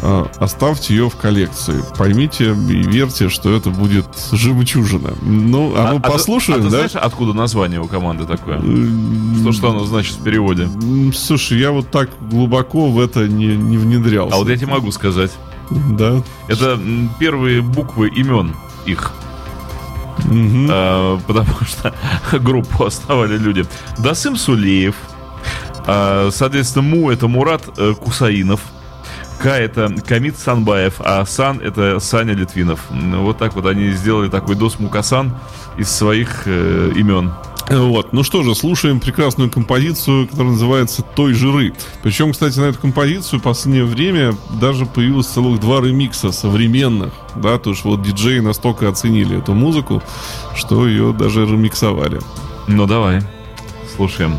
а, 0.00 0.30
оставьте 0.38 0.94
ее 0.94 1.10
в 1.10 1.16
коллекции. 1.16 1.82
Поймите 1.96 2.52
и 2.52 2.82
верьте, 2.82 3.28
что 3.28 3.54
это 3.54 3.70
будет 3.70 4.06
жемчужина. 4.32 5.14
Ну, 5.22 5.74
а, 5.76 5.94
мы 5.94 6.00
ты- 6.00 6.10
послушаем, 6.10 6.60
а 6.60 6.62
ты 6.62 6.70
да? 6.70 6.70
знаешь, 6.70 6.94
откуда 6.94 7.32
название 7.32 7.80
у 7.80 7.86
команды 7.86 8.24
такое? 8.24 8.60
Что, 9.40 9.52
что 9.52 9.70
оно 9.70 9.84
значит 9.84 10.16
в 10.16 10.22
переводе? 10.22 10.68
Слушай, 11.14 11.58
я 11.58 11.72
вот 11.72 11.90
так 11.90 12.10
глубоко 12.30 12.88
в 12.88 13.00
это 13.00 13.26
не, 13.26 13.56
не 13.56 13.76
внедрялся. 13.76 14.36
А 14.36 14.38
вот 14.38 14.48
я 14.48 14.56
тебе 14.56 14.68
могу 14.68 14.92
сказать. 14.92 15.32
Да. 15.70 16.22
Это 16.48 16.78
первые 17.18 17.60
буквы 17.62 18.08
имен 18.08 18.54
их. 18.86 19.12
Мгм. 20.24 20.68
А, 20.70 21.18
потому 21.26 21.52
что 21.66 21.94
группу 22.38 22.84
основали 22.84 23.36
люди. 23.36 23.64
Дасым 23.98 24.36
Сулеев. 24.36 24.96
а, 25.86 26.30
соответственно, 26.32 26.82
Му 26.82 27.10
это 27.10 27.28
Мурат 27.28 27.62
э, 27.76 27.94
Кусаинов. 27.94 28.60
К 29.40 29.46
это 29.56 29.94
Камит 30.04 30.36
Санбаев, 30.36 30.94
а 30.98 31.24
Сан 31.24 31.60
это 31.60 32.00
Саня 32.00 32.34
Литвинов. 32.34 32.80
Вот 32.90 33.38
так 33.38 33.54
вот 33.54 33.66
они 33.66 33.90
сделали 33.92 34.28
такой 34.28 34.56
дос 34.56 34.80
Мукасан 34.80 35.32
из 35.76 35.88
своих 35.90 36.42
э, 36.46 36.92
имен. 36.96 37.32
Вот, 37.69 38.11
ну 38.11 38.23
что 38.23 38.43
же, 38.43 38.55
слушаем 38.55 38.99
прекрасную 38.99 39.49
композицию, 39.49 40.27
которая 40.27 40.53
называется 40.53 41.01
«Той 41.01 41.33
жиры». 41.33 41.73
Причем, 42.03 42.33
кстати, 42.33 42.59
на 42.59 42.65
эту 42.65 42.79
композицию 42.79 43.39
в 43.39 43.43
последнее 43.43 43.85
время 43.85 44.35
даже 44.59 44.85
появилось 44.85 45.27
целых 45.27 45.59
два 45.59 45.79
ремикса 45.79 46.31
современных, 46.31 47.13
да, 47.35 47.57
то 47.57 47.71
есть 47.71 47.85
вот 47.85 48.03
диджеи 48.03 48.39
настолько 48.39 48.89
оценили 48.89 49.39
эту 49.39 49.53
музыку, 49.53 50.03
что 50.55 50.85
ее 50.87 51.13
даже 51.13 51.45
ремиксовали. 51.45 52.19
Ну 52.67 52.85
давай, 52.85 53.21
слушаем. 53.95 54.37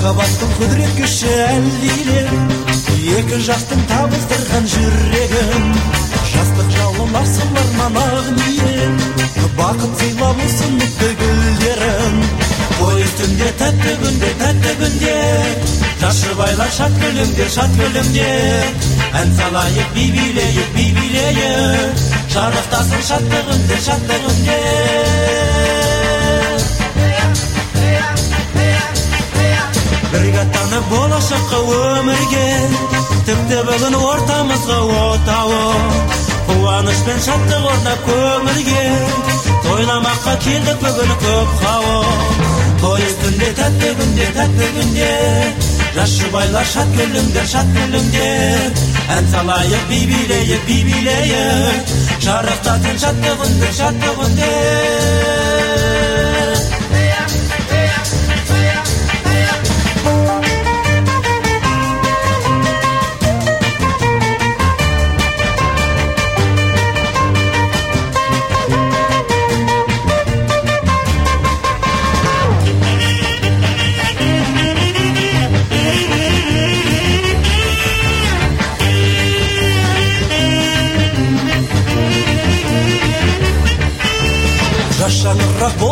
махаббаттың 0.00 0.52
құдірет 0.56 0.92
күші 0.96 1.30
әлдиле 1.44 2.20
екі 3.20 3.40
жақтың 3.44 3.82
табыстырған 3.90 4.68
жас 16.45 16.53
жұбайлар 16.53 16.71
шат 16.71 16.93
күлімдер 17.01 17.49
шат 17.49 17.71
күлімдер 17.79 18.65
ән 19.17 19.31
салайық 19.37 19.93
би 19.95 20.05
билейік 20.13 20.69
би 20.75 20.85
билейік 20.93 22.03
шарықтасын 22.33 23.01
шаттығында 23.07 23.77
шаттығында 23.85 24.57
бірге 30.11 30.39
аттанып 30.43 30.89
болашаққа 30.93 31.61
өмірге 31.79 32.45
тіпті 33.25 33.61
бүгін 33.69 33.97
ортамызға 34.01 34.79
отауы 35.01 35.63
қуаныш 36.49 37.05
пен 37.07 37.23
шаттық 37.25 37.69
орнап 37.73 38.09
көңілге 38.09 38.83
тойламаққа 39.65 40.37
келдік 40.45 40.83
бүгін 40.85 41.15
көп 41.25 41.57
хауы 41.63 41.97
той 42.83 43.07
үстінде 43.09 43.55
тәтті 43.61 43.95
күнде 44.01 44.29
тәтті 44.37 44.75
күнде 44.77 45.74
жас 45.95 46.13
жұбайлар 46.19 46.65
шат 46.67 46.89
күліңдер 46.97 47.45
шат 47.47 47.69
күліңдер 47.75 48.81
ән 49.15 49.29
салайық 49.31 49.85
би 49.91 49.99
билейік 50.09 50.65
би 50.67 50.79
билейік 50.89 51.93
шарықтатын 52.25 53.03
шаттығында 53.05 53.71
шаттығында 53.79 55.54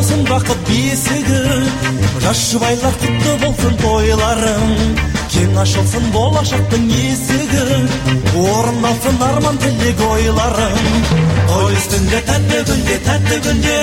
болсын 0.04 0.24
бақыт 0.28 0.64
бесігі 0.68 1.38
жас 2.24 2.40
жұбайлар 2.50 2.96
құтты 3.00 3.36
болсын 3.40 3.78
тойларың 3.80 4.74
кең 5.32 5.54
ашылсын 5.62 6.10
болашақтың 6.12 6.90
есігі 6.92 7.78
орындалсын 8.42 9.24
арман 9.28 9.62
тілек 9.64 10.04
ойларың 10.10 10.76
той 11.52 11.78
үстінде 11.78 12.20
тәтті 12.28 12.60
күнде 12.72 12.98
тәтті 13.08 13.40
күнде 13.48 13.78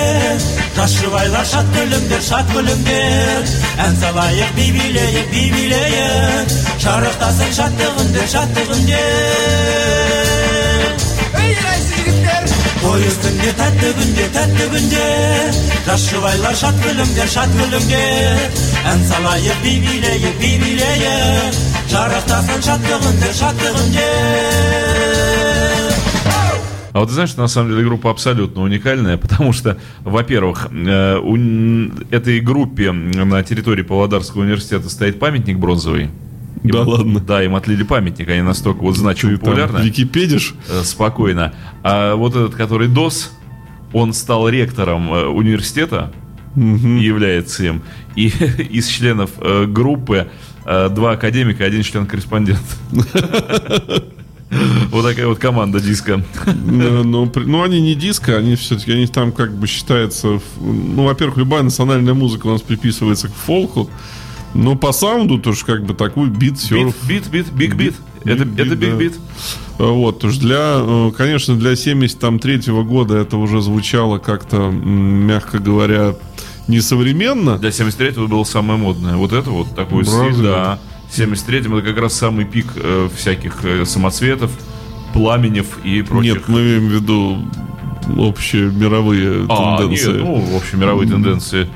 жас 0.77 0.93
жұбайлар 0.99 1.49
шат 1.53 1.73
күліңдер 1.77 2.23
шат 2.27 2.53
күліңдер 2.53 3.55
ән 3.87 3.97
салайық 4.03 4.53
би 4.59 4.67
билейік 4.77 5.33
би 5.33 5.47
билейік 5.57 6.55
шарықтасын 6.85 7.57
шаттығында 7.57 8.29
шаттығында 8.35 10.40
той 12.82 13.06
үстінде 13.10 13.50
тәтті 13.60 13.90
күнде 13.98 14.26
тәтті 14.36 14.66
күнде 14.74 15.04
жас 15.86 16.06
жұбайлар 16.12 16.56
шат 16.62 16.76
күліңдер 16.84 17.28
шат 17.36 17.50
күліңдер 17.58 18.60
ән 18.92 19.04
салайық 19.10 19.62
би 19.64 19.74
билейік 19.86 20.36
би 20.42 20.52
билейік 20.62 21.60
шарықтасын 21.92 22.66
шаттығында 22.70 23.32
шаттығында 23.40 24.08
А 26.94 27.00
вот 27.00 27.08
ты 27.08 27.12
знаешь, 27.14 27.28
что 27.28 27.42
на 27.42 27.48
самом 27.48 27.72
деле 27.72 27.84
группа 27.84 28.10
абсолютно 28.10 28.62
уникальная, 28.62 29.18
потому 29.18 29.52
что, 29.52 29.76
во-первых, 30.02 30.68
э, 30.72 31.18
у 31.18 31.36
н- 31.36 32.06
этой 32.10 32.40
группе 32.40 32.90
на 32.90 33.42
территории 33.42 33.82
Павлодарского 33.82 34.40
университета 34.40 34.88
стоит 34.88 35.18
памятник 35.18 35.58
бронзовый. 35.58 36.08
Им- 36.63 36.71
Да 36.71 36.81
ладно? 36.83 37.19
Да, 37.19 37.43
им 37.43 37.55
отлили 37.55 37.83
памятник, 37.83 38.29
они 38.29 38.41
настолько 38.41 38.81
вот 38.81 38.95
значимы 38.97 39.37
популярны. 39.37 39.79
википедишь? 39.79 40.55
Э, 40.69 40.81
Спокойно. 40.83 41.53
А 41.83 42.15
вот 42.15 42.35
этот, 42.35 42.55
который 42.55 42.87
ДОС, 42.87 43.31
он 43.93 44.13
стал 44.13 44.47
ректором 44.49 45.11
э, 45.13 45.25
университета, 45.25 46.11
и 46.55 46.59
является 46.59 47.63
им. 47.65 47.81
И 48.15 48.27
из 48.71 48.87
членов 48.87 49.31
э, 49.39 49.65
группы 49.65 50.29
два 50.63 51.13
академика, 51.13 51.65
один 51.65 51.81
член-корреспондент. 51.81 52.61
Вот 54.91 55.05
такая 55.05 55.27
вот 55.27 55.39
команда 55.39 55.79
диска. 55.79 56.21
Ну, 56.65 57.25
при- 57.27 57.45
ну, 57.45 57.63
они 57.63 57.79
не 57.81 57.95
диско, 57.95 58.37
они 58.37 58.55
все-таки, 58.55 58.91
они 58.91 59.07
там 59.07 59.31
как 59.31 59.53
бы 59.55 59.65
считаются... 59.65 60.41
Ну, 60.59 61.05
во-первых, 61.05 61.37
любая 61.37 61.63
национальная 61.63 62.13
музыка 62.13 62.47
у 62.47 62.51
нас 62.51 62.61
приписывается 62.61 63.29
к 63.29 63.33
фолку. 63.33 63.89
Но 64.53 64.75
по 64.75 64.91
саунду 64.91 65.39
тоже 65.39 65.65
как 65.65 65.85
бы 65.85 65.93
такой 65.93 66.29
бит, 66.29 66.59
серф. 66.59 66.95
бит, 67.07 67.27
бит, 67.29 67.51
биг 67.51 67.75
бит. 67.75 67.95
Это, 68.23 68.43
это 68.43 68.75
биг 68.75 68.91
да. 68.91 68.97
бит. 68.97 69.13
Э, 69.79 69.85
Вот, 69.85 70.19
то 70.19 70.27
есть 70.27 70.39
для, 70.39 70.77
э, 70.79 71.11
конечно, 71.15 71.55
для 71.55 71.75
73 71.75 72.71
года 72.83 73.17
это 73.17 73.37
уже 73.37 73.61
звучало 73.61 74.17
как-то, 74.19 74.69
мягко 74.69 75.59
говоря, 75.59 76.15
несовременно. 76.67 77.57
Для 77.57 77.69
73-го 77.69 78.27
было 78.27 78.43
самое 78.43 78.79
модное. 78.79 79.15
Вот 79.15 79.33
это 79.33 79.49
вот 79.49 79.75
такой 79.75 80.03
Разве? 80.03 80.33
стиль, 80.33 80.43
да. 80.43 80.79
В 81.09 81.17
73-м 81.17 81.75
это 81.75 81.87
как 81.87 82.01
раз 82.01 82.13
самый 82.13 82.45
пик 82.45 82.67
э, 82.75 83.09
всяких 83.15 83.63
э, 83.63 83.85
самоцветов, 83.85 84.51
пламенев 85.13 85.83
и 85.83 86.01
прочих. 86.01 86.35
Нет, 86.35 86.47
мы 86.47 86.61
имеем 86.61 86.87
в 86.87 86.91
виду 86.91 87.45
общие 88.17 88.69
мировые 88.71 89.45
А, 89.49 89.77
тенденции. 89.77 90.11
нет, 90.13 90.21
ну, 90.23 90.35
в 90.39 90.55
общем, 90.55 90.79
мировые 90.79 91.09
тенденции. 91.09 91.67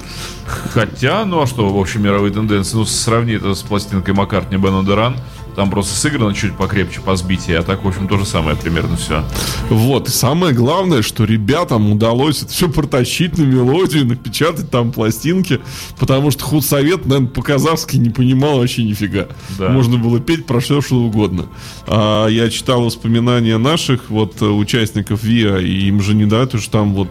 Хотя, 0.45 1.26
ну 1.26 1.41
а 1.41 1.47
что, 1.47 1.67
в 1.67 1.80
общем, 1.80 2.03
мировые 2.03 2.32
тенденции? 2.34 2.78
Ну, 2.78 2.86
сравни 2.86 3.34
это 3.34 3.55
с 3.55 3.61
пластинкой 3.63 4.13
Маккартни 4.13 4.57
Бен 4.57 4.86
Деран. 4.86 5.15
Там 5.56 5.70
просто 5.70 5.95
сыграно 5.95 6.34
чуть 6.34 6.56
покрепче 6.56 7.01
по 7.01 7.16
сбитии, 7.16 7.53
а 7.53 7.64
так, 7.64 7.84
в 7.84 7.88
общем, 7.88 8.08
то 8.08 8.18
же 8.18 8.26
самое 8.26 8.58
примерно 8.58 8.97
все. 8.97 9.24
Вот, 9.70 10.10
и 10.10 10.12
самое 10.12 10.53
главное, 10.53 11.01
что 11.01 11.24
ребятам 11.24 11.91
удалось 11.91 12.43
это 12.43 12.51
все 12.51 12.70
протащить 12.70 13.38
на 13.38 13.43
мелодию, 13.43 14.06
напечатать 14.06 14.70
там 14.70 14.91
пластинки, 14.91 15.62
потому 15.97 16.32
что 16.32 16.43
худсовет, 16.43 17.06
наверное, 17.06 17.30
по-казахски 17.30 17.95
не 17.97 18.10
понимал 18.10 18.58
вообще 18.58 18.84
нифига. 18.84 19.28
Да. 19.58 19.70
Можно 19.70 19.97
было 19.97 20.20
петь 20.20 20.45
про 20.45 20.60
все, 20.60 20.82
что 20.82 20.97
угодно. 20.97 21.45
А 21.88 22.28
я 22.28 22.49
читал 22.49 22.84
воспоминания 22.84 23.58
наших 23.58 24.10
вот 24.10 24.41
э, 24.41 24.45
участников 24.45 25.24
ВИА, 25.24 25.60
и 25.60 25.88
им 25.88 26.01
же 26.01 26.14
не 26.16 26.26
дают, 26.26 26.60
что 26.60 26.72
там 26.72 26.93
вот 26.93 27.10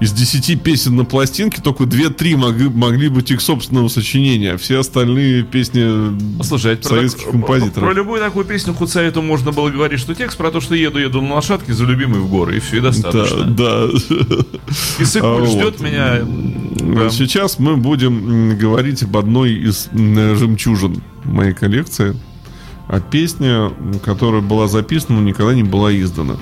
из 0.00 0.12
10 0.12 0.62
песен 0.62 0.94
на 0.94 1.04
пластинке 1.04 1.60
только 1.60 1.84
2-3 1.84 2.36
могли, 2.36 2.68
могли 2.68 3.08
быть 3.08 3.30
их 3.32 3.40
собственного 3.40 3.88
сочинения, 3.88 4.52
а 4.52 4.56
все 4.56 4.78
остальные 4.78 5.42
песни 5.42 6.42
Слушай, 6.42 6.74
а 6.74 6.76
про, 6.76 6.88
советских 6.88 7.24
так- 7.24 7.32
композиторов. 7.32 7.88
про 7.88 7.92
любую 7.92 8.20
такую 8.20 8.44
песню 8.44 8.74
худсовету 8.74 9.22
можно 9.22 9.50
было 9.50 9.70
говорить, 9.70 9.98
что 9.98 10.14
текст 10.14 10.38
про 10.38 10.52
то, 10.52 10.60
что 10.60 10.76
еду, 10.76 10.98
еду 11.00 11.20
на 11.20 11.34
лошадке 11.34 11.72
за 11.72 11.84
любимой 11.84 12.20
в 12.20 12.28
горы, 12.30 12.58
и 12.58 12.60
все, 12.60 12.76
и 12.76 12.80
Да, 12.80 12.86
достаточно. 12.90 13.44
да. 13.46 13.86
И 15.00 15.04
Сыкуль 15.04 15.42
А, 15.42 15.46
ждет 15.46 15.64
вот. 15.78 15.80
меня. 15.80 16.18
да. 16.22 17.10
Сейчас 17.10 17.58
мы 17.58 17.76
будем 17.76 18.56
говорить 18.56 19.02
об 19.02 19.16
одной 19.16 19.52
из 19.54 19.88
жемчужин 19.92 21.02
моей 21.24 21.54
коллекции. 21.54 22.14
А 22.86 23.00
песня, 23.00 23.70
которая 24.04 24.40
была 24.40 24.66
записана, 24.68 25.20
никогда 25.20 25.54
не 25.54 25.62
была 25.64 25.92
издана. 25.94 26.36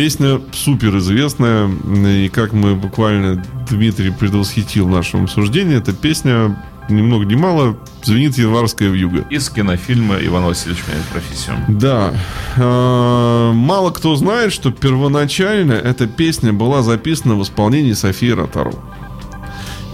Песня 0.00 0.40
супер 0.54 0.96
известная, 0.96 1.68
и 1.68 2.30
как 2.30 2.54
мы 2.54 2.74
буквально 2.74 3.44
Дмитрий 3.68 4.10
предвосхитил 4.10 4.86
в 4.86 4.90
нашем 4.90 5.24
обсуждении, 5.24 5.76
эта 5.76 5.92
песня 5.92 6.56
ни 6.88 7.02
много 7.02 7.26
ни 7.26 7.34
мало 7.34 7.76
звенит 8.02 8.38
январская 8.38 8.88
вьюга. 8.88 9.26
Из 9.28 9.50
кинофильма 9.50 10.16
«Иван 10.22 10.44
Васильевич 10.44 10.84
меняет 10.88 11.04
профессию». 11.08 11.56
Да. 11.68 12.14
Э, 12.56 13.52
Мало 13.52 13.90
кто 13.90 14.16
знает, 14.16 14.54
что 14.54 14.70
первоначально 14.70 15.74
эта 15.74 16.06
песня 16.06 16.54
была 16.54 16.80
записана 16.80 17.34
в 17.34 17.42
исполнении 17.42 17.92
Софии 17.92 18.30
Ротару. 18.30 18.72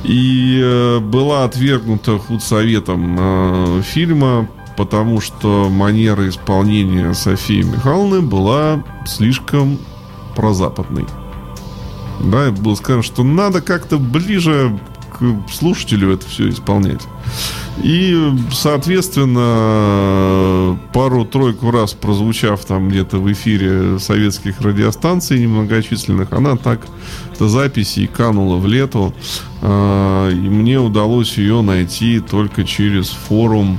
И 0.04 0.60
э, 0.62 1.00
была 1.00 1.42
отвергнута 1.42 2.16
худсоветом 2.18 3.16
э, 3.18 3.82
фильма, 3.82 4.48
потому 4.76 5.20
что 5.20 5.68
манера 5.68 6.28
исполнения 6.28 7.12
Софии 7.12 7.62
Михайловны 7.64 8.20
была 8.20 8.84
слишком 9.04 9.80
прозападной. 10.36 11.06
Да, 12.20 12.48
и 12.48 12.50
было 12.50 12.74
сказано, 12.76 13.02
что 13.02 13.24
надо 13.24 13.60
как-то 13.60 13.98
ближе 13.98 14.78
к 15.18 15.50
слушателю 15.50 16.12
это 16.12 16.26
все 16.26 16.50
исполнять. 16.50 17.06
И, 17.82 18.32
соответственно, 18.52 20.78
пару-тройку 20.92 21.70
раз 21.70 21.92
прозвучав 21.92 22.64
там 22.64 22.88
где-то 22.88 23.18
в 23.18 23.30
эфире 23.32 23.98
советских 23.98 24.60
радиостанций 24.60 25.40
немногочисленных, 25.40 26.32
она 26.32 26.56
так 26.56 26.80
и 27.40 28.06
канула 28.06 28.56
в 28.56 28.66
лету. 28.66 29.14
А, 29.62 30.30
И 30.30 30.48
мне 30.48 30.78
удалось 30.78 31.38
ее 31.38 31.62
найти 31.62 32.20
только 32.20 32.64
через 32.64 33.08
форум 33.08 33.78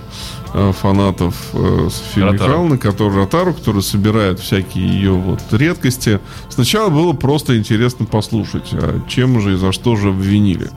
а, 0.53 0.71
фанатов 0.71 1.35
э, 1.53 1.89
Софии. 1.91 2.31
Михайловны, 2.31 2.77
который 2.77 3.15
Ротару, 3.15 3.53
который 3.53 3.81
собирает 3.81 4.39
всякие 4.39 4.87
ее 4.87 5.11
вот 5.11 5.41
редкости. 5.51 6.19
Сначала 6.49 6.89
было 6.89 7.13
просто 7.13 7.57
интересно 7.57 8.05
послушать, 8.05 8.69
а 8.73 9.01
чем 9.07 9.39
же 9.39 9.53
и 9.53 9.57
за 9.57 9.71
что 9.71 9.95
же 9.95 10.09
обвинили. 10.09 10.69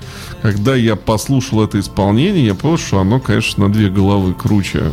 Когда 0.43 0.75
я 0.75 0.97
послушал 0.97 1.63
это 1.63 1.79
исполнение, 1.79 2.47
я 2.47 2.55
понял, 2.55 2.79
что 2.79 3.01
оно, 3.01 3.21
конечно, 3.21 3.69
на 3.69 3.73
две 3.73 3.89
головы 3.89 4.35
круче 4.35 4.93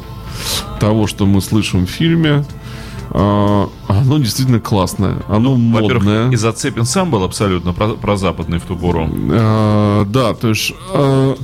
того, 0.80 1.08
что 1.08 1.26
мы 1.26 1.42
слышим 1.42 1.86
в 1.86 1.90
фильме. 1.90 2.46
А, 3.12 3.70
Оно 3.88 4.18
действительно 4.20 4.60
классное, 4.60 5.18
оно 5.28 5.56
модное. 5.56 5.82
Во-первых, 6.00 6.34
и 6.34 6.36
Зацепин 6.36 6.86
сам 6.86 7.10
был 7.12 7.24
абсолютно 7.24 7.74
про- 7.74 7.94
прозападный 7.96 8.60
в 8.60 8.64
ту 8.64 8.76
пору. 8.76 9.10
А, 9.32 10.06
да, 10.06 10.34
то 10.34 10.50
есть 10.50 10.74
а, 10.94 11.36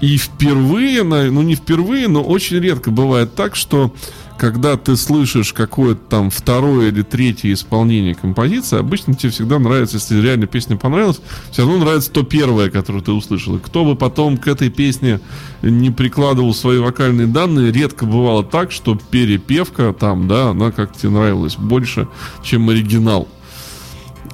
и 0.00 0.16
впервые, 0.18 1.02
ну 1.02 1.42
не 1.42 1.54
впервые, 1.54 2.08
но 2.08 2.22
очень 2.22 2.58
редко 2.58 2.90
бывает 2.90 3.34
так, 3.34 3.56
что 3.56 3.92
когда 4.38 4.76
ты 4.76 4.96
слышишь 4.96 5.54
какое-то 5.54 6.00
там 6.08 6.30
второе 6.30 6.88
или 6.88 7.00
третье 7.02 7.52
исполнение 7.52 8.14
композиции, 8.14 8.78
обычно 8.78 9.14
тебе 9.14 9.30
всегда 9.30 9.58
нравится, 9.58 9.96
если 9.96 10.20
реально 10.20 10.46
песня 10.46 10.76
понравилась, 10.76 11.20
все 11.50 11.62
равно 11.62 11.78
нравится 11.84 12.10
то 12.10 12.22
первое, 12.22 12.68
которое 12.68 13.00
ты 13.00 13.12
услышал. 13.12 13.56
И 13.56 13.58
кто 13.58 13.84
бы 13.84 13.96
потом 13.96 14.36
к 14.36 14.46
этой 14.46 14.68
песне 14.68 15.20
не 15.62 15.90
прикладывал 15.90 16.52
свои 16.54 16.78
вокальные 16.78 17.26
данные, 17.26 17.72
редко 17.72 18.04
бывало 18.04 18.44
так, 18.44 18.72
что 18.72 18.98
перепевка 19.10 19.94
там, 19.98 20.28
да, 20.28 20.50
она 20.50 20.70
как 20.70 20.94
тебе 20.94 21.10
нравилась 21.10 21.56
больше, 21.56 22.06
чем 22.44 22.68
оригинал. 22.68 23.28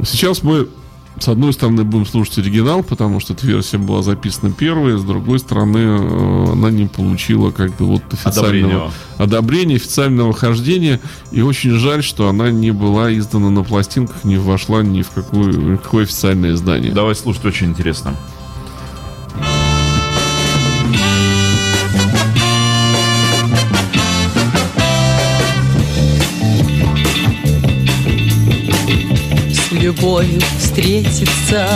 Сейчас 0.03 0.43
мы, 0.43 0.69
с 1.23 1.29
одной 1.29 1.53
стороны, 1.53 1.85
будем 1.85 2.05
слушать 2.05 2.39
оригинал, 2.39 2.83
потому 2.83 3.21
что 3.21 3.33
эта 3.33 3.47
версия 3.47 3.79
была 3.79 4.03
записана 4.03 4.53
первой, 4.53 4.99
с 4.99 5.05
другой 5.05 5.39
стороны, 5.39 5.79
э, 5.79 6.53
она 6.53 6.71
не 6.71 6.87
получила 6.87 7.53
как 7.53 7.77
бы 7.77 7.87
вот 7.87 8.03
официального 8.11 8.43
Одобрения. 8.43 8.91
одобрения, 9.19 9.77
официального 9.77 10.33
хождения. 10.33 11.01
И 11.31 11.41
очень 11.41 11.71
жаль, 11.79 12.03
что 12.03 12.29
она 12.29 12.51
не 12.51 12.73
была 12.73 13.17
издана 13.17 13.51
на 13.51 13.63
пластинках, 13.63 14.25
не 14.25 14.37
вошла 14.37 14.83
ни 14.83 15.03
в 15.03 15.11
в 15.13 15.79
какое 15.79 16.03
официальное 16.03 16.55
издание. 16.55 16.93
Давай 16.93 17.15
слушать, 17.15 17.45
очень 17.45 17.69
интересно. 17.69 18.17
Любовью 30.03 30.41
встретиться 30.59 31.69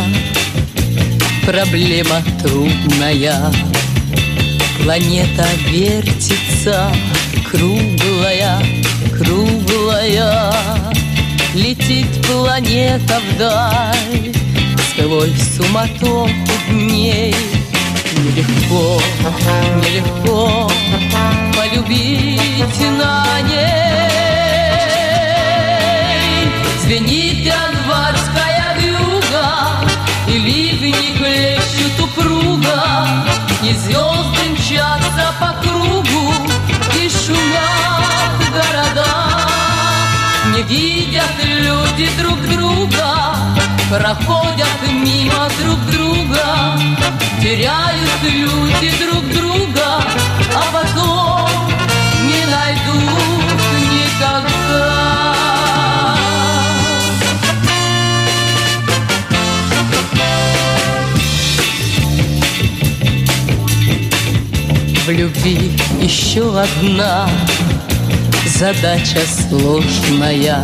Проблема 1.46 2.22
трудная. 2.42 3.52
Планета 4.82 5.46
вертится 5.68 6.90
Круглая, 7.48 8.58
круглая. 9.16 10.52
Летит 11.54 12.08
планета 12.26 13.20
вдаль 13.30 14.34
Сквозь 14.90 15.56
суматоху 15.56 16.28
дней. 16.68 17.34
Нелегко, 18.16 19.00
нелегко 19.76 20.25
люди 41.96 42.08
друг 42.18 42.38
друга 42.48 43.36
Проходят 43.88 44.66
мимо 44.90 45.48
друг 45.62 45.80
друга 45.90 46.78
Теряют 47.40 48.22
люди 48.22 48.92
друг 49.02 49.24
друга 49.32 50.02
А 50.54 50.62
потом 50.72 51.50
не 52.22 52.44
найдут 52.46 53.56
никогда 53.92 54.96
В 65.06 65.10
любви 65.10 65.72
еще 66.02 66.60
одна 66.60 67.28
задача 68.58 69.20
сложная. 69.48 70.62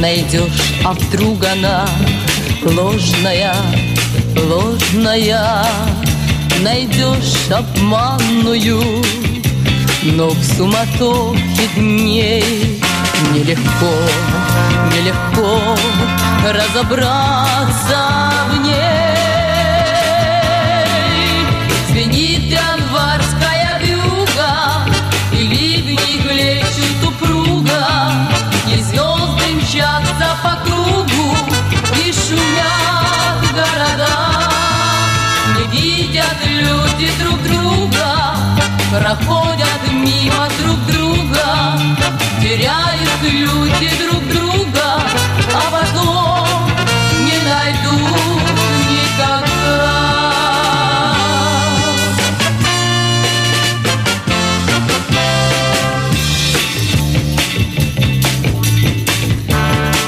Найдешь, 0.00 0.74
а 0.84 0.94
вдруг 0.94 1.44
она 1.44 1.86
ложная, 2.64 3.54
ложная. 4.34 5.64
Найдешь 6.62 7.50
обманную, 7.50 8.82
но 10.02 10.28
в 10.30 10.44
суматохе 10.44 11.68
дней 11.76 12.80
Нелегко, 13.32 13.92
нелегко 14.90 15.76
разобраться 16.44 18.09
люди 37.00 37.10
друг 37.22 37.42
друга 37.42 38.36
Проходят 38.90 39.92
мимо 39.92 40.48
друг 40.62 40.78
друга 40.86 41.78
Теряют 42.40 43.22
люди 43.22 43.90
друг 44.02 44.22
друга 44.28 45.00
А 45.54 45.70
потом 45.70 46.70
не 47.20 47.38
найдут 47.48 48.42
никогда. 48.90 49.92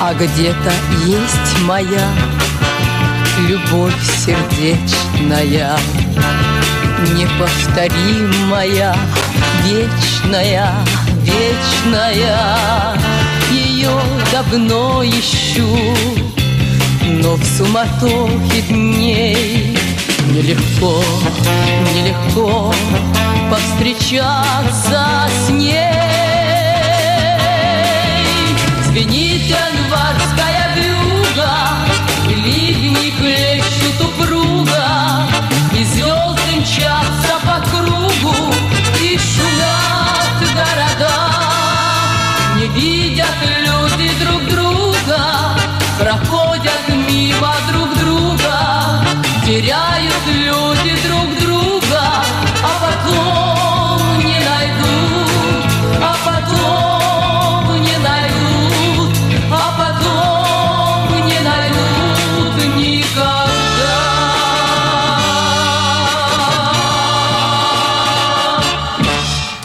А 0.01 0.15
где-то 0.15 0.73
есть 1.07 1.63
моя 1.63 2.09
любовь 3.41 3.95
сердечная, 4.25 5.77
неповторимая, 7.15 8.97
вечная, 9.65 10.71
вечная. 11.23 12.99
Ее 13.51 14.01
давно 14.33 15.05
ищу, 15.05 15.95
но 17.23 17.35
в 17.35 17.45
суматохе 17.45 18.63
дней 18.69 19.77
Нелегко, 20.33 21.03
нелегко 21.95 22.73
повстречаться 23.51 25.29
с 25.29 25.51
ней. 25.51 25.77
Звенит 28.87 29.43
январская 29.43 30.62
ливни 32.93 33.11
хлещут 33.11 34.01
упруга, 34.01 35.27
и 35.75 35.85
звезды 35.85 36.61
мчатся 36.61 37.39
по 37.43 37.61
кругу, 37.71 38.55
и 39.01 39.19
шумят 39.19 40.39
города. 40.55 41.15
Не 42.57 42.69
видят 42.69 43.37
люди 43.67 44.11
друг 44.23 44.45
друга, 44.49 45.57
проходят 45.99 46.89
мимо 46.89 47.55
друг 47.71 47.99
друга, 47.99 49.05
теряют 49.47 50.27
люди 50.27 50.82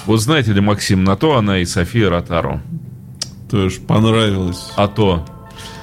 Вот 0.08 0.22
знаете 0.22 0.54
ли, 0.54 0.62
Максим, 0.62 1.04
на 1.04 1.18
то 1.18 1.36
она 1.36 1.60
и 1.60 1.66
София 1.66 2.10
Ротару. 2.10 2.62
Тоже 3.52 3.82
понравилось. 3.82 4.72
А 4.78 4.88
то, 4.88 5.26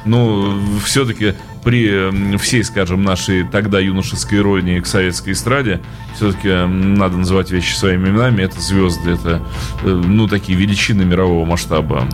ну, 0.07 0.59
все-таки 0.83 1.35
при 1.63 2.37
всей, 2.39 2.65
скажем, 2.65 3.03
нашей 3.03 3.45
тогда 3.45 3.79
юношеской 3.81 4.39
иронии 4.39 4.81
к 4.81 4.87
советской 4.87 5.35
эстраде, 5.35 5.81
все-таки 6.15 6.49
надо 6.49 7.19
называть 7.19 7.51
вещи 7.51 7.75
своими 7.75 8.09
именами. 8.09 8.43
Это 8.43 8.61
звезды, 8.61 9.11
это, 9.11 9.43
э, 9.83 9.89
ну, 9.89 10.27
такие 10.27 10.57
величины 10.59 11.05
мирового 11.05 11.45
масштаба. 11.45 12.09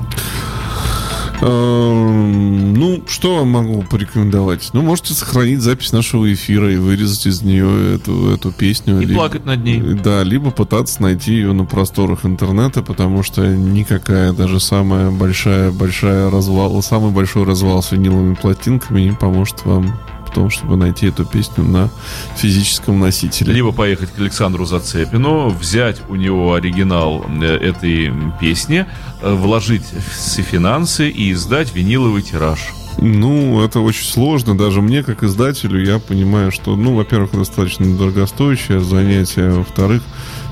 Эм, 1.43 2.74
Ну, 2.74 3.03
что 3.07 3.36
вам 3.36 3.49
могу 3.51 3.82
порекомендовать? 3.82 4.70
Ну, 4.72 4.82
можете 4.82 5.12
сохранить 5.14 5.61
запись 5.61 5.93
нашего 5.93 6.32
эфира 6.32 6.72
и 6.72 6.76
вырезать 6.76 7.26
из 7.26 7.43
нее 7.43 7.97
эту, 7.97 8.30
эту 8.30 8.53
песню. 8.53 9.01
И 9.01 9.05
либо- 9.05 9.20
плакать 9.20 9.45
над 9.45 9.62
ней. 9.62 9.80
Да, 10.03 10.22
либо 10.22 10.51
пытаться 10.51 11.03
найти 11.03 11.32
ее 11.34 11.53
на 11.53 11.64
просторах 11.64 12.24
интернета, 12.24 12.82
потому 12.82 13.22
что 13.22 13.47
никакая, 13.47 14.32
даже 14.32 14.61
самая 14.61 15.11
большая, 15.11 15.70
большая 15.72 16.30
развал, 16.30 16.82
самый 16.82 17.11
большой 17.11 17.45
развал 17.45 17.82
с 17.82 17.93
виниловыми 17.93 18.34
пластинками 18.34 19.03
не 19.03 19.12
поможет 19.12 19.64
вам 19.64 19.95
в 20.30 20.34
том, 20.34 20.50
чтобы 20.50 20.76
найти 20.76 21.06
эту 21.06 21.24
песню 21.24 21.64
на 21.64 21.90
физическом 22.36 23.00
носителе. 23.00 23.52
Либо 23.52 23.72
поехать 23.72 24.10
к 24.12 24.18
Александру 24.18 24.64
Зацепину, 24.64 25.48
взять 25.48 25.98
у 26.08 26.14
него 26.14 26.54
оригинал 26.54 27.24
э, 27.28 27.56
этой 27.56 28.12
песни, 28.40 28.86
э, 29.22 29.34
вложить 29.34 29.84
все 30.12 30.42
финансы 30.42 31.08
и 31.08 31.32
издать 31.32 31.74
виниловый 31.74 32.22
тираж. 32.22 32.72
Ну, 32.98 33.62
это 33.64 33.80
очень 33.80 34.06
сложно. 34.06 34.56
Даже 34.56 34.82
мне, 34.82 35.02
как 35.02 35.22
издателю, 35.22 35.84
я 35.84 35.98
понимаю, 35.98 36.52
что, 36.52 36.76
ну, 36.76 36.94
во-первых, 36.94 37.32
достаточно 37.32 37.96
дорогостоящее 37.96 38.80
занятие. 38.80 39.48
а 39.48 39.58
Во-вторых, 39.58 40.02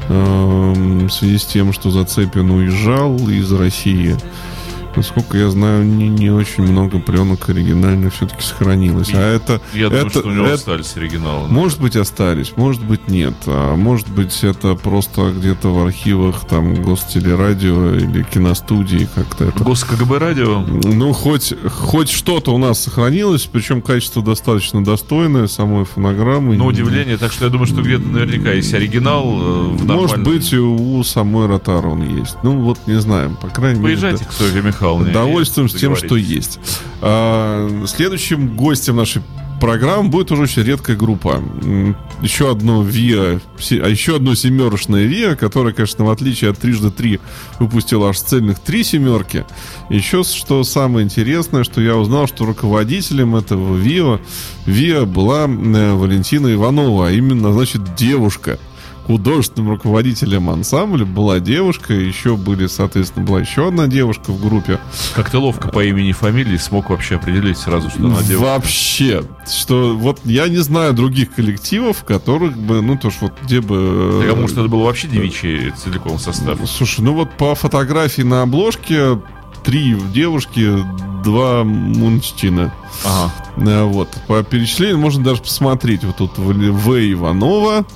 эм, 0.09 1.09
в 1.09 1.13
связи 1.13 1.39
с 1.39 1.45
тем, 1.45 1.73
что 1.73 1.91
Зацепин 1.91 2.51
уезжал 2.51 3.17
из 3.29 3.53
России, 3.53 4.17
насколько 4.97 5.37
я 5.39 5.51
знаю, 5.51 5.85
не, 5.85 6.09
не 6.09 6.31
очень 6.31 6.65
много 6.65 6.99
пленок 6.99 7.49
оригинальных 7.49 8.15
все-таки 8.15 8.43
сохранилось. 8.43 9.11
А 9.15 9.19
это... 9.21 9.61
Я 9.73 9.89
думаю, 9.89 10.07
это- 10.07 10.19
что 10.21 10.29
у 10.29 10.33
него 10.33 10.45
это- 10.47 10.55
остались 10.55 10.97
оригиналы. 10.97 11.49
Может 11.49 11.81
быть, 11.81 11.97
остались, 11.97 12.53
может 12.57 12.83
быть, 12.85 13.09
нет. 13.09 13.35
А 13.47 13.77
может 13.77 14.09
быть, 14.09 14.43
это 14.45 14.75
просто 14.75 15.31
где-то 15.37 15.69
в 15.75 15.85
архивах 15.85 16.47
там 16.47 16.75
гостелерадио 16.83 17.95
или 17.95 18.23
киностудии 18.23 19.09
как-то 19.15 19.45
это 19.47 19.65
Гос 19.65 19.85
КГБ 19.85 20.19
радио. 20.19 20.61
ну, 20.61 21.13
хоть, 21.13 21.53
хоть 21.71 22.11
что-то 22.11 22.55
у 22.55 22.59
нас 22.59 22.81
сохранилось, 22.83 23.49
причем 23.51 23.83
качество 23.83 24.23
достаточно 24.23 24.85
достойное 24.85 25.47
самой 25.47 25.85
фонограммы. 25.85 26.57
На 26.57 26.65
удивление, 26.67 27.17
так 27.17 27.33
что 27.33 27.45
я 27.47 27.51
думаю, 27.51 27.67
что 27.67 27.83
где-то 27.83 28.07
наверняка 28.07 28.53
есть 28.53 28.73
оригинал 28.75 29.25
э, 29.27 29.63
в 29.77 29.85
Может 29.87 29.87
нормальном- 30.17 30.25
быть, 30.25 30.53
и 30.53 30.59
у 30.59 31.03
самой 31.05 31.47
Ротара 31.47 31.89
он 31.89 32.03
есть. 32.19 32.37
Ну, 32.43 32.61
вот 32.61 32.79
не 32.87 33.01
знаем, 33.01 33.37
по 33.37 33.49
крайней 33.49 33.83
Поезжайте 33.83 34.19
мере. 34.25 34.31
к 34.31 34.33
Софье 34.33 34.63
Михайловне. 34.79 35.13
Довольствуемся 35.13 35.79
тем, 35.79 35.97
что 35.97 36.17
есть. 36.17 36.61
А, 37.01 37.85
следующим 37.87 38.57
гостем 38.57 38.97
нашей 38.97 39.23
программы 39.61 40.09
будет 40.09 40.31
уже 40.31 40.43
очень 40.43 40.63
редкая 40.63 40.97
группа. 40.97 41.43
Еще 42.23 42.51
одно 42.51 42.83
ВИА, 42.83 43.41
а 43.83 43.89
еще 43.89 44.17
одно 44.17 44.35
семерочное 44.35 45.05
ВИА, 45.05 45.37
которое, 45.37 45.75
конечно, 45.75 46.05
в 46.05 46.11
отличие 46.11 46.51
от 46.51 46.59
трижды 46.59 46.91
три 46.91 47.21
выпустило 47.59 48.11
аж 48.11 48.19
цельных 48.21 48.61
три 48.61 48.85
семерки. 48.85 49.45
Еще 49.91 50.23
что 50.23 50.63
самое 50.65 51.05
интересное, 51.05 51.65
что 51.65 51.81
я 51.81 51.97
узнал, 51.97 52.27
что 52.29 52.45
руководителем 52.45 53.37
этого 53.37 53.77
ВИА, 53.77 54.21
ВИА 54.67 55.05
была 55.05 55.47
э, 55.49 55.95
Валентина 55.95 56.53
Иванова, 56.53 57.09
а 57.09 57.11
именно, 57.11 57.53
значит, 57.53 57.97
девушка 57.97 58.59
художественным 59.09 59.71
руководителем 59.71 60.51
ансамбля 60.51 61.07
была 61.07 61.41
девушка, 61.41 61.95
еще 61.95 62.37
были, 62.37 62.67
соответственно, 62.67 63.25
была 63.25 63.41
еще 63.41 63.69
одна 63.69 63.87
девушка 63.87 64.33
в 64.33 64.41
группе. 64.47 64.79
Как 65.17 65.31
ты 65.31 65.39
ловко 65.39 65.69
по 65.69 65.83
имени 65.83 66.11
и 66.11 66.13
фамилии 66.13 66.59
смог 66.59 66.91
вообще 66.91 67.17
определить 67.17 67.57
сразу, 67.57 67.89
что 67.89 68.01
она 68.01 68.23
девушка. 68.23 68.45
Вообще, 68.45 69.25
что 69.51 69.97
вот 69.97 70.21
я 70.25 70.47
не 70.49 70.59
знаю 70.59 70.93
других 70.93 71.35
коллективов, 71.35 72.01
в 72.01 72.05
которых 72.05 72.55
бы, 72.55 72.83
ну 72.83 72.99
то 72.99 73.09
ж 73.09 73.15
вот 73.23 73.33
где 73.43 73.63
бы... 73.63 74.19
Так, 74.21 74.29
э, 74.29 74.33
а 74.33 74.37
может, 74.37 74.59
это 74.59 74.69
был 74.69 74.83
вообще 74.83 75.09
девичий 75.09 75.71
целиком 75.71 76.19
состав? 76.19 76.59
Слушай, 76.67 77.01
ну 77.01 77.15
вот 77.15 77.31
по 77.39 77.55
фотографии 77.55 78.21
на 78.21 78.43
обложке 78.43 79.19
три 79.65 79.97
девушки, 80.13 80.85
два 81.25 81.65
мужчины. 81.65 82.71
Ага. 83.07 83.33
Э, 83.57 83.85
Вот, 83.85 84.11
по 84.27 84.43
перечислению 84.43 84.99
можно 84.99 85.25
даже 85.25 85.41
посмотреть. 85.41 86.05
Вот 86.05 86.17
тут. 86.17 86.37
В. 86.37 87.13
Иванова, 87.13 87.87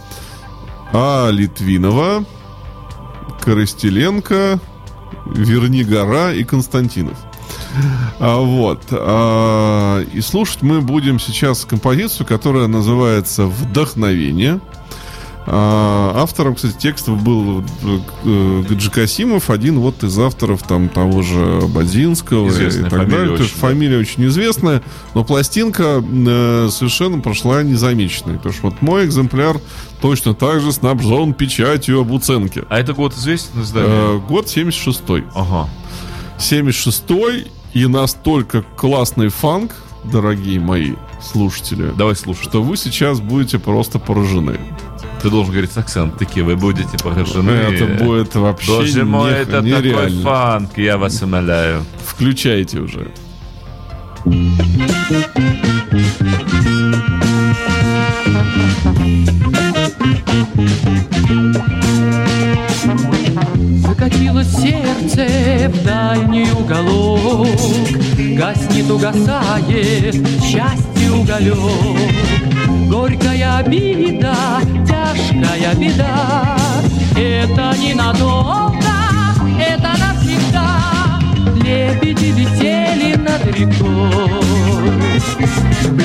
А. 0.93 1.31
Литвинова, 1.31 2.25
Коростеленко, 3.41 4.61
Вернигора 5.27 6.33
и 6.33 6.45
Константинов. 6.45 7.17
А, 8.19 8.39
вот. 8.39 8.83
А, 8.91 10.03
и 10.13 10.21
слушать 10.21 10.63
мы 10.63 10.81
будем 10.81 11.19
сейчас 11.19 11.65
композицию, 11.65 12.27
которая 12.27 12.67
называется 12.67 13.47
«Вдохновение». 13.47 14.61
А, 15.45 16.13
автором, 16.17 16.55
кстати, 16.55 16.77
текстов 16.79 17.23
был 17.23 17.65
э, 18.25 18.63
Гаджи 18.69 18.91
Касимов, 18.91 19.51
один 19.51 19.81
вот 19.81 20.05
из 20.05 20.17
авторов 20.19 20.63
там 20.63 20.89
того 20.89 21.23
же 21.23 21.63
Бадзинского 21.69 22.49
Известная 22.49 22.87
и 22.87 22.91
так 22.91 23.09
далее. 23.09 23.37
То 23.37 23.43
есть 23.43 23.55
очень, 23.55 23.61
да. 23.61 23.69
фамилия 23.69 23.99
очень 23.99 24.27
известная, 24.27 24.83
но 25.15 25.25
пластинка 25.25 26.03
э, 26.03 26.69
совершенно 26.71 27.21
прошла 27.21 27.63
незамеченной. 27.63 28.37
Потому 28.37 28.53
что 28.55 28.63
вот 28.71 28.83
мой 28.83 29.05
экземпляр 29.05 29.59
точно 30.01 30.35
так 30.35 30.61
же 30.61 30.71
снабжен 30.71 31.35
печатью 31.35 32.01
об 32.01 32.13
уценке. 32.13 32.65
А 32.69 32.79
это 32.79 32.93
год 32.93 33.15
известен 33.15 33.63
издание? 33.63 33.91
Э, 33.91 34.21
год 34.21 34.47
76-й. 34.47 35.25
Ага. 35.35 35.69
76-й 36.39 37.49
и 37.73 37.87
настолько 37.87 38.63
классный 38.77 39.29
фанк, 39.29 39.73
дорогие 40.05 40.61
мои 40.61 40.93
слушатели, 41.21 41.93
Давай 41.97 42.17
слушай. 42.17 42.43
что 42.43 42.63
вы 42.63 42.77
сейчас 42.77 43.21
будете 43.21 43.59
просто 43.59 43.99
поражены. 43.99 44.59
Ты 45.23 45.31
должен 45.31 45.53
говорить 45.53 45.71
с 45.73 45.77
акцентом. 45.79 46.19
Такие 46.19 46.45
вы 46.45 46.57
будете 46.57 46.99
поражены. 47.03 47.51
Это 47.51 48.05
будет 48.05 48.35
вообще 48.35 48.67
Боже 48.73 49.05
мой, 49.05 49.31
не- 49.31 49.37
это 49.39 49.53
такой 49.53 49.71
нереально. 49.71 50.23
фанк, 50.23 50.79
я 50.79 50.99
вас 50.99 51.23
умоляю. 51.23 51.85
Включайте 52.07 52.81
уже. 52.81 53.09
Закатилось 63.87 64.53
сердце 64.57 65.69
в 65.69 65.85
дальний 65.85 66.49
уголок, 66.53 67.47
Гаснет, 68.37 68.91
угасает 68.91 70.15
счастье 70.43 71.13
уголек. 71.13 71.57
Горькая 72.89 73.59
обида, 73.59 74.35
тяжкая 75.63 75.75
беда, 75.75 76.57
Это 77.17 77.75
ненадолго, 77.79 78.77
это 79.59 79.95
навсегда. 79.99 81.21
Лебеди 81.57 82.33
летели 82.33 83.15
над 83.17 83.47
рекой, 83.47 85.23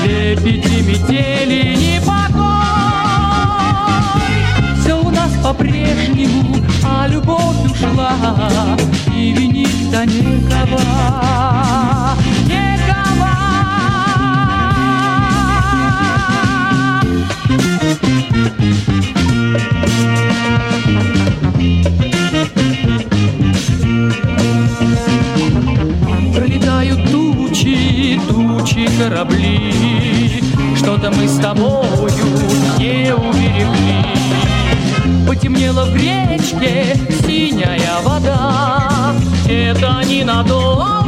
Лебеди 0.03 0.81
метели 0.81 1.75
не 1.75 1.99
покой. 2.01 2.45
Все 4.79 4.93
у 4.99 5.09
нас 5.09 5.31
по-прежнему, 5.43 6.63
а 6.83 7.07
любовь 7.07 7.65
ушла, 7.65 8.77
И 9.15 9.33
винить-то 9.33 10.05
некого, 10.05 10.81
некого. 12.47 12.66
Корабли. 29.07 30.43
Что-то 30.75 31.11
мы 31.11 31.27
с 31.27 31.37
тобою 31.39 32.09
не 32.77 33.13
уберегли. 33.13 34.05
Потемнело 35.27 35.85
в 35.85 35.95
речке 35.95 36.95
синяя 37.25 38.01
вода. 38.03 39.13
Это 39.47 40.01
ненадолго, 40.05 41.07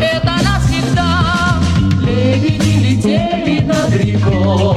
это 0.00 0.32
навсегда. 0.44 1.56
Лебеди 2.02 2.78
летели 2.86 3.60
над 3.64 3.94
рекой, 3.96 4.76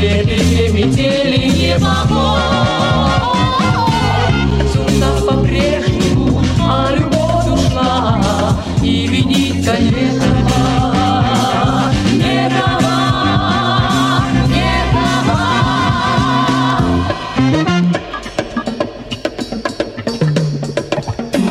Летели 0.00 0.70
метели 0.70 1.48
не 1.50 1.78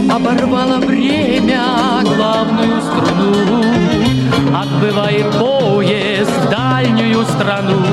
Оборвало 0.10 0.78
время 0.78 1.62
главную 2.02 2.82
струну 2.82 3.64
Отбывает 4.56 5.32
поезд 5.34 6.32
в 6.32 6.50
дальнюю 6.50 7.24
страну. 7.26 7.84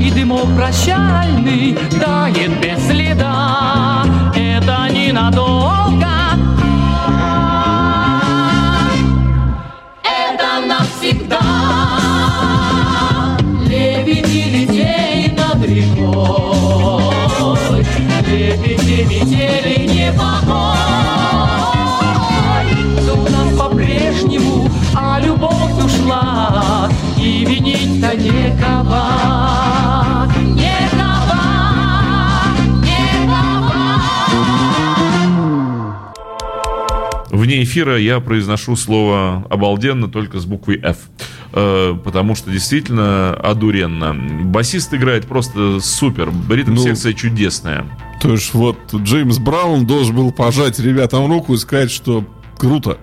И 0.00 0.10
дымок 0.10 0.48
прощальный 0.56 1.78
тает 2.00 2.60
без 2.60 2.84
следа. 2.88 4.04
Это 4.34 4.88
ненадолго 4.92 5.83
эфира 37.74 37.98
я 37.98 38.20
произношу 38.20 38.76
слово 38.76 39.44
«обалденно» 39.50 40.08
только 40.08 40.38
с 40.38 40.44
буквой 40.46 40.78
«F». 40.80 40.98
Э, 41.52 41.96
Потому 42.04 42.36
что 42.36 42.50
действительно 42.50 43.34
одуренно. 43.34 44.14
Басист 44.14 44.94
играет 44.94 45.26
просто 45.26 45.80
супер. 45.80 46.32
Ритм-секция 46.48 47.12
чудесная. 47.14 47.84
То 48.20 48.32
есть 48.32 48.54
вот 48.54 48.78
Джеймс 48.94 49.38
Браун 49.38 49.86
должен 49.86 50.14
был 50.14 50.30
пожать 50.32 50.78
ребятам 50.78 51.26
руку 51.30 51.54
и 51.54 51.56
сказать, 51.56 51.90
что 51.90 52.24
круто. 52.58 52.98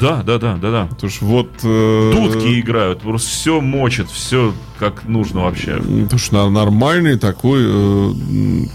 Да, 0.00 0.22
да, 0.22 0.38
да, 0.38 0.56
да, 0.56 0.70
да. 0.70 0.86
Потому 0.86 1.10
что 1.10 1.24
вот... 1.24 1.50
э, 1.62 2.12
Дудки 2.14 2.60
играют, 2.60 3.00
просто 3.00 3.28
все 3.28 3.60
мочат, 3.60 4.08
все 4.10 4.52
как 4.78 5.04
нужно 5.06 5.42
вообще. 5.42 5.76
Потому 5.76 6.18
что 6.18 6.50
нормальный 6.50 7.18
такой... 7.18 7.60
э, 7.64 8.10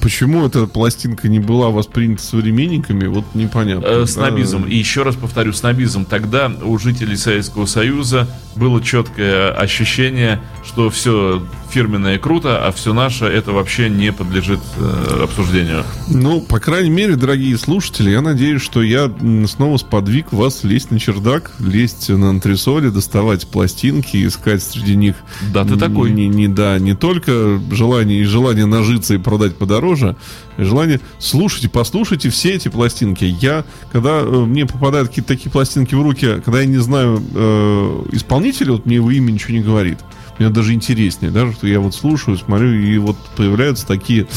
почему 0.01 0.45
эта 0.45 0.65
пластинка 0.67 1.27
не 1.27 1.39
была 1.39 1.69
воспринята 1.69 2.23
современниками, 2.23 3.07
вот 3.07 3.25
непонятно. 3.33 3.85
Э, 3.85 3.99
Да. 4.01 4.07
снобизм. 4.07 4.63
И 4.65 4.75
еще 4.75 5.03
раз 5.03 5.15
повторю, 5.15 5.53
снобизм. 5.53 6.05
Тогда 6.05 6.51
у 6.63 6.77
жителей 6.77 7.17
Советского 7.17 7.65
Союза 7.65 8.27
было 8.55 8.81
четкое 8.81 9.51
ощущение, 9.51 10.41
что 10.65 10.89
все 10.89 11.41
фирменное 11.71 12.17
круто, 12.17 12.65
а 12.65 12.71
все 12.71 12.93
наше 12.93 13.25
это 13.25 13.51
вообще 13.51 13.89
не 13.89 14.11
подлежит 14.11 14.59
э, 14.77 15.21
обсуждению. 15.23 15.83
Ну, 16.07 16.41
по 16.41 16.59
крайней 16.59 16.89
мере, 16.89 17.15
дорогие 17.15 17.57
слушатели, 17.59 18.09
я 18.09 18.21
надеюсь, 18.21 18.61
что 18.61 18.81
я 18.81 19.11
снова 19.47 19.77
сподвиг 19.77 20.33
вас 20.33 20.63
лезть 20.63 20.89
на 20.89 20.99
чердак, 20.99 21.51
лезть 21.59 22.09
на 22.09 22.29
антресоли, 22.31 22.89
доставать 22.89 23.47
пластинки, 23.47 24.25
искать 24.25 24.63
среди 24.63 24.95
них... 24.95 25.15
Да, 25.53 25.63
ты 25.63 25.73
н- 25.73 25.79
такой. 25.89 26.11
Не, 26.11 26.27
не, 26.27 26.47
да, 26.47 26.79
не 26.79 26.95
только 26.95 27.59
желание 27.71 28.21
и 28.21 28.23
желание 28.23 28.65
нажиться 28.65 29.15
и 29.15 29.17
продать 29.17 29.55
подороже, 29.55 30.15
а 30.57 30.63
желание 30.63 30.99
слушайте, 31.19 31.69
послушайте 31.69 32.29
все 32.29 32.53
эти 32.53 32.69
пластинки. 32.69 33.25
Я, 33.25 33.65
когда 33.91 34.19
э, 34.19 34.45
мне 34.45 34.65
попадают 34.65 35.09
какие-то 35.09 35.29
такие 35.29 35.51
пластинки 35.51 35.95
в 35.95 36.01
руки, 36.01 36.41
когда 36.43 36.61
я 36.61 36.65
не 36.65 36.77
знаю 36.77 37.21
э, 37.33 38.05
исполнителя, 38.11 38.73
вот 38.73 38.85
мне 38.85 38.95
его 38.95 39.11
имя 39.11 39.31
ничего 39.31 39.53
не 39.53 39.61
говорит. 39.61 39.99
Мне 40.39 40.49
даже 40.49 40.73
интереснее, 40.73 41.31
даже 41.31 41.51
что 41.53 41.67
я 41.67 41.81
вот 41.81 41.93
слушаю, 41.93 42.37
смотрю, 42.37 42.73
и 42.73 42.97
вот 42.97 43.17
появляются 43.35 43.85
такие 43.85 44.27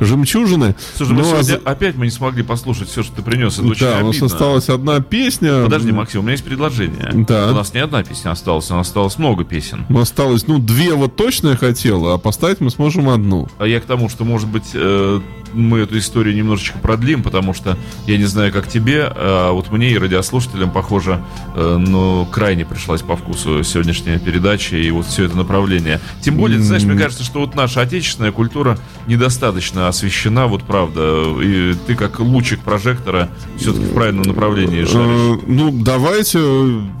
жемчужины. 0.00 0.76
Слушай, 0.94 1.12
мы 1.12 1.22
Ну, 1.22 1.34
а 1.34 1.42
сегодня 1.42 1.68
опять 1.68 1.96
мы 1.96 2.04
не 2.04 2.10
смогли 2.10 2.42
послушать 2.42 2.90
все, 2.90 3.02
что 3.02 3.16
ты 3.16 3.22
принес. 3.22 3.58
Это 3.58 3.66
очень 3.66 3.86
да, 3.86 4.00
у 4.00 4.06
нас 4.08 4.22
осталась 4.22 4.68
одна 4.68 5.00
песня. 5.00 5.64
Подожди, 5.64 5.92
Максим, 5.92 6.20
у 6.20 6.22
меня 6.24 6.32
есть 6.32 6.44
предложение. 6.44 7.10
Да. 7.26 7.50
У 7.50 7.54
нас 7.54 7.72
не 7.72 7.80
одна 7.80 8.04
песня 8.04 8.30
осталась, 8.30 8.70
у 8.70 8.74
нас 8.74 8.88
осталось 8.88 9.18
много 9.18 9.44
песен. 9.44 9.86
Ну, 9.88 10.00
осталось, 10.00 10.46
ну, 10.46 10.58
две 10.58 10.92
вот 10.92 11.16
точно 11.16 11.50
я 11.50 11.56
хотел, 11.56 12.06
а 12.08 12.18
поставить 12.18 12.60
мы 12.60 12.70
сможем 12.70 13.08
одну. 13.08 13.48
А 13.58 13.66
я 13.66 13.80
к 13.80 13.84
тому, 13.84 14.10
что, 14.10 14.24
может 14.24 14.48
быть, 14.48 14.70
э, 14.74 15.20
мы 15.56 15.80
эту 15.80 15.98
историю 15.98 16.36
немножечко 16.36 16.78
продлим, 16.78 17.22
потому 17.22 17.54
что 17.54 17.76
я 18.06 18.16
не 18.18 18.24
знаю, 18.24 18.52
как 18.52 18.68
тебе, 18.68 19.04
а 19.14 19.52
вот 19.52 19.70
мне 19.70 19.90
и 19.90 19.98
радиослушателям, 19.98 20.70
похоже, 20.70 21.22
э, 21.54 21.76
ну, 21.78 22.26
крайне 22.30 22.64
пришлась 22.64 23.02
по 23.02 23.16
вкусу 23.16 23.62
сегодняшняя 23.64 24.18
передача 24.18 24.76
и 24.76 24.90
вот 24.90 25.06
все 25.06 25.24
это 25.24 25.36
направление. 25.36 26.00
Тем 26.20 26.36
более, 26.36 26.58
ты 26.58 26.64
знаешь, 26.64 26.84
мне 26.84 26.98
кажется, 26.98 27.24
что 27.24 27.40
вот 27.40 27.54
наша 27.54 27.80
отечественная 27.80 28.32
культура 28.32 28.78
недостаточно 29.06 29.88
освещена, 29.88 30.46
вот 30.46 30.62
правда. 30.64 31.24
И 31.42 31.74
ты 31.86 31.94
как 31.94 32.20
лучик 32.20 32.60
прожектора 32.60 33.28
все-таки 33.56 33.84
в 33.86 33.94
правильном 33.94 34.24
направлении 34.24 34.84
шаришь. 34.84 34.96
Э, 34.96 35.38
ну, 35.46 35.70
давайте, 35.72 36.38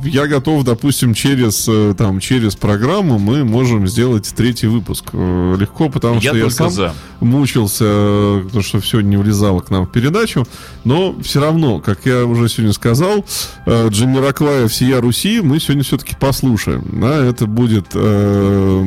я 0.04 0.26
готов, 0.26 0.64
допустим, 0.64 1.14
через, 1.14 1.66
э, 1.68 1.94
там, 1.96 2.20
через 2.20 2.56
программу 2.56 3.18
мы 3.18 3.44
можем 3.44 3.86
сделать 3.86 4.32
третий 4.36 4.66
выпуск. 4.66 5.12
Легко, 5.12 5.88
потому 5.88 6.16
Я 6.20 6.30
что 6.30 6.36
я 6.38 6.50
сам 6.50 6.70
за. 6.70 6.94
мучился, 7.20 8.44
потому 8.46 8.62
что 8.62 8.80
все 8.80 9.00
не 9.00 9.16
влезало 9.16 9.60
к 9.60 9.70
нам 9.70 9.86
в 9.86 9.90
передачу. 9.92 10.46
Но 10.84 11.14
все 11.22 11.40
равно, 11.40 11.80
как 11.80 12.06
я 12.06 12.24
уже 12.24 12.48
сегодня 12.48 12.72
сказал, 12.72 13.24
э, 13.66 13.88
Джимми 13.88 14.18
Раквая 14.18 14.68
«Всея 14.68 15.00
Руси» 15.00 15.40
мы 15.40 15.60
сегодня 15.60 15.84
все-таки 15.84 16.14
послушаем. 16.18 16.84
Да, 17.00 17.24
это 17.24 17.46
будет... 17.46 17.86
э, 17.94 18.82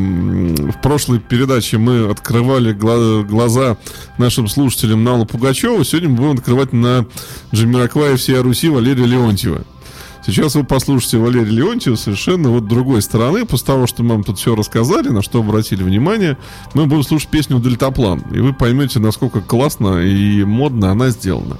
в 0.69 0.81
прошлой 0.81 1.19
передаче 1.19 1.77
мы 1.77 2.09
открывали 2.09 2.73
гла- 2.73 3.23
глаза 3.23 3.77
нашим 4.17 4.47
слушателям 4.47 5.03
на 5.03 5.11
Аллу 5.13 5.25
Пугачеву. 5.25 5.83
Сегодня 5.83 6.09
мы 6.09 6.15
будем 6.17 6.31
открывать 6.31 6.73
на 6.73 7.05
Джимми 7.53 7.75
Раквая 7.77 8.15
«Всея 8.17 8.41
Руси» 8.41 8.69
Валерия 8.69 9.05
Леонтьева. 9.05 9.61
Сейчас 10.25 10.55
вы 10.55 10.63
послушаете 10.63 11.17
Валерия 11.17 11.49
Леонтьева 11.49 11.95
совершенно 11.95 12.49
вот 12.49 12.67
другой 12.67 13.01
стороны. 13.01 13.45
После 13.45 13.67
того, 13.67 13.87
что 13.87 14.03
мы 14.03 14.15
вам 14.15 14.23
тут 14.23 14.37
все 14.37 14.55
рассказали, 14.55 15.09
на 15.09 15.21
что 15.21 15.39
обратили 15.39 15.83
внимание, 15.83 16.37
мы 16.73 16.85
будем 16.85 17.03
слушать 17.03 17.29
песню 17.29 17.59
«Дельтаплан». 17.59 18.19
И 18.31 18.39
вы 18.39 18.53
поймете, 18.53 18.99
насколько 18.99 19.41
классно 19.41 19.99
и 19.99 20.43
модно 20.43 20.91
она 20.91 21.09
сделана. 21.09 21.57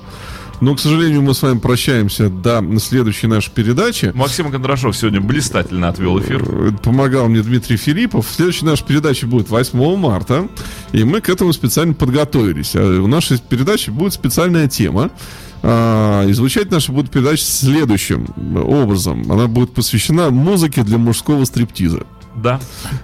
Но, 0.62 0.76
к 0.76 0.80
сожалению, 0.80 1.22
мы 1.22 1.34
с 1.34 1.42
вами 1.42 1.60
прощаемся 1.60 2.30
до 2.30 2.62
следующей 2.80 3.28
нашей 3.28 3.52
передачи. 3.52 4.12
Максим 4.14 4.52
Кондрашов 4.52 4.96
сегодня 4.96 5.22
блистательно 5.22 5.88
отвел 5.88 6.20
эфир. 6.20 6.44
Э, 6.46 6.72
Помогал 6.84 7.30
мне 7.30 7.42
Дмитрий 7.42 7.78
Филиппов. 7.78 8.28
Следующая 8.30 8.66
наша 8.66 8.84
передача 8.84 9.26
будет 9.26 9.50
8 9.50 9.96
марта. 9.96 10.50
И 10.92 11.04
мы 11.06 11.22
к 11.22 11.30
этому 11.30 11.54
специально 11.54 11.94
подготовились. 11.94 12.76
А 12.76 13.02
У 13.02 13.08
нашей 13.08 13.38
передачи 13.38 13.90
будет 13.90 14.14
специальная 14.14 14.68
тема. 14.68 15.12
А, 15.62 16.26
И 16.26 16.34
звучать 16.34 16.72
наша 16.72 16.92
будет 16.92 17.12
передача 17.12 17.44
следующим 17.44 18.28
образом. 18.56 19.32
Она 19.32 19.48
будет 19.48 19.74
посвящена 19.74 20.30
музыке 20.30 20.84
для 20.84 20.98
мужского 20.98 21.44
стриптиза. 21.46 22.04
Да. 22.36 22.62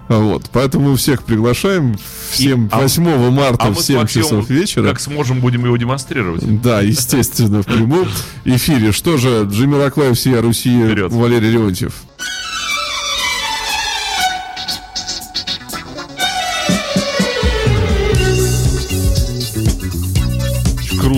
А 0.07 0.19
Вот, 0.19 0.49
поэтому 0.53 0.95
всех 0.95 1.23
приглашаем 1.23 1.97
всем 2.29 2.67
И- 2.67 2.69
а- 2.71 2.79
8 2.81 3.31
марта 3.31 3.65
А 3.65 3.71
в 3.71 3.75
мы 3.75 3.81
с 3.81 3.85
7 3.85 3.97
Максимом, 3.99 4.25
часов 4.27 4.49
вечера. 4.49 4.87
как 4.87 4.99
сможем, 5.01 5.41
будем 5.41 5.65
его 5.65 5.75
демонстрировать. 5.75 6.61
Да, 6.61 6.79
естественно, 6.81 7.61
в 7.61 7.65
прямом 7.65 8.07
эфире. 8.45 8.91
Что 8.93 9.17
же, 9.17 9.45
Джимми 9.51 9.75
Раквай, 9.75 10.13
всея 10.13 10.41
Руси. 10.41 10.81
Валерий 11.09 11.49
Леонтьев. 11.51 11.93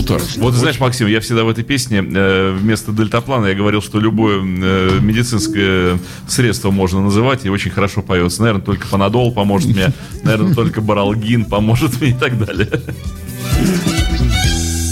Круто. 0.08 0.24
Вот 0.38 0.54
знаешь, 0.54 0.80
Максим, 0.80 1.08
я 1.08 1.20
всегда 1.20 1.44
в 1.44 1.50
этой 1.50 1.64
песне 1.64 2.04
э, 2.04 2.56
вместо 2.58 2.92
дельтаплана 2.92 3.48
я 3.48 3.56
говорил, 3.56 3.82
что 3.82 4.00
любое 4.00 4.40
э, 4.40 5.00
медицинское 5.02 6.00
средство 6.28 6.72
можно 6.72 7.02
называть 7.02 7.46
и 7.46 7.50
очень 7.50 7.72
хорошо 7.72 8.02
поется. 8.02 8.42
Наверное, 8.42 8.64
только 8.64 8.88
панадол 8.88 9.34
поможет 9.34 9.76
мне, 9.76 9.94
наверное, 10.24 10.54
только 10.54 10.82
баралгин 10.82 11.46
поможет 11.46 12.00
мне 12.00 12.12
и 12.12 12.14
так 12.14 12.38
далее. 12.38 12.70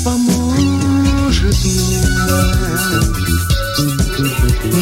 поможет 0.04 1.56
мне 1.66 2.06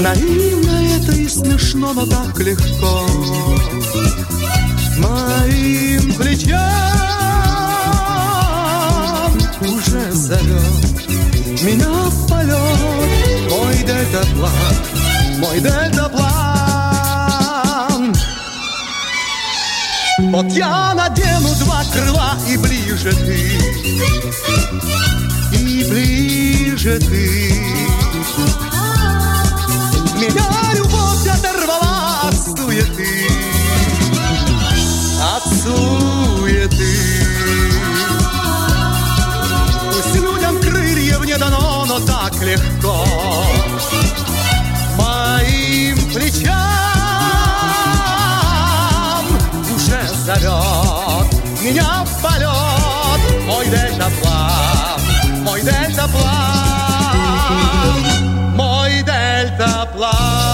Наивно 0.01 0.97
это 0.97 1.11
и 1.13 1.27
смешно, 1.27 1.93
но 1.93 2.05
так 2.05 2.39
легко 2.39 3.07
Моим 4.97 6.13
плечам 6.13 7.02
Меня 11.63 11.87
в 11.87 12.27
полет 12.27 12.51
Мой 13.49 13.77
дельтаплан, 13.77 14.51
мой 15.37 15.61
дельтаплан 15.61 16.33
Вот 20.33 20.51
я 20.51 20.93
надену 20.93 21.55
два 21.59 21.85
крыла 21.93 22.35
и 22.49 22.57
ближе 22.57 23.13
ты. 23.13 23.57
И 25.57 25.85
ближе 25.89 26.99
ты. 26.99 27.53
Меня 30.17 30.73
любовь 30.73 31.27
оторвала 31.27 32.23
от 32.23 32.35
суеты 32.35 33.29
От 35.33 35.43
суеты 35.45 36.22
легко. 42.53 43.05
Моим 44.97 45.97
плечам 46.13 46.53
уже 49.75 50.01
зовет 50.25 51.27
Меня 51.61 52.03
в 52.05 52.21
полет. 52.21 52.51
Мой 53.47 53.65
дельтаплан, 53.67 55.01
мой 55.43 55.61
дельтаплан 55.61 56.33
Мой 58.55 59.03
дельтаплан 59.03 60.52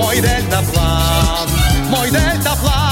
moi 0.00 0.20
delta 0.20 0.62
plan 0.72 1.46
moi 1.90 2.10
delta 2.10 2.56
plan. 2.56 2.89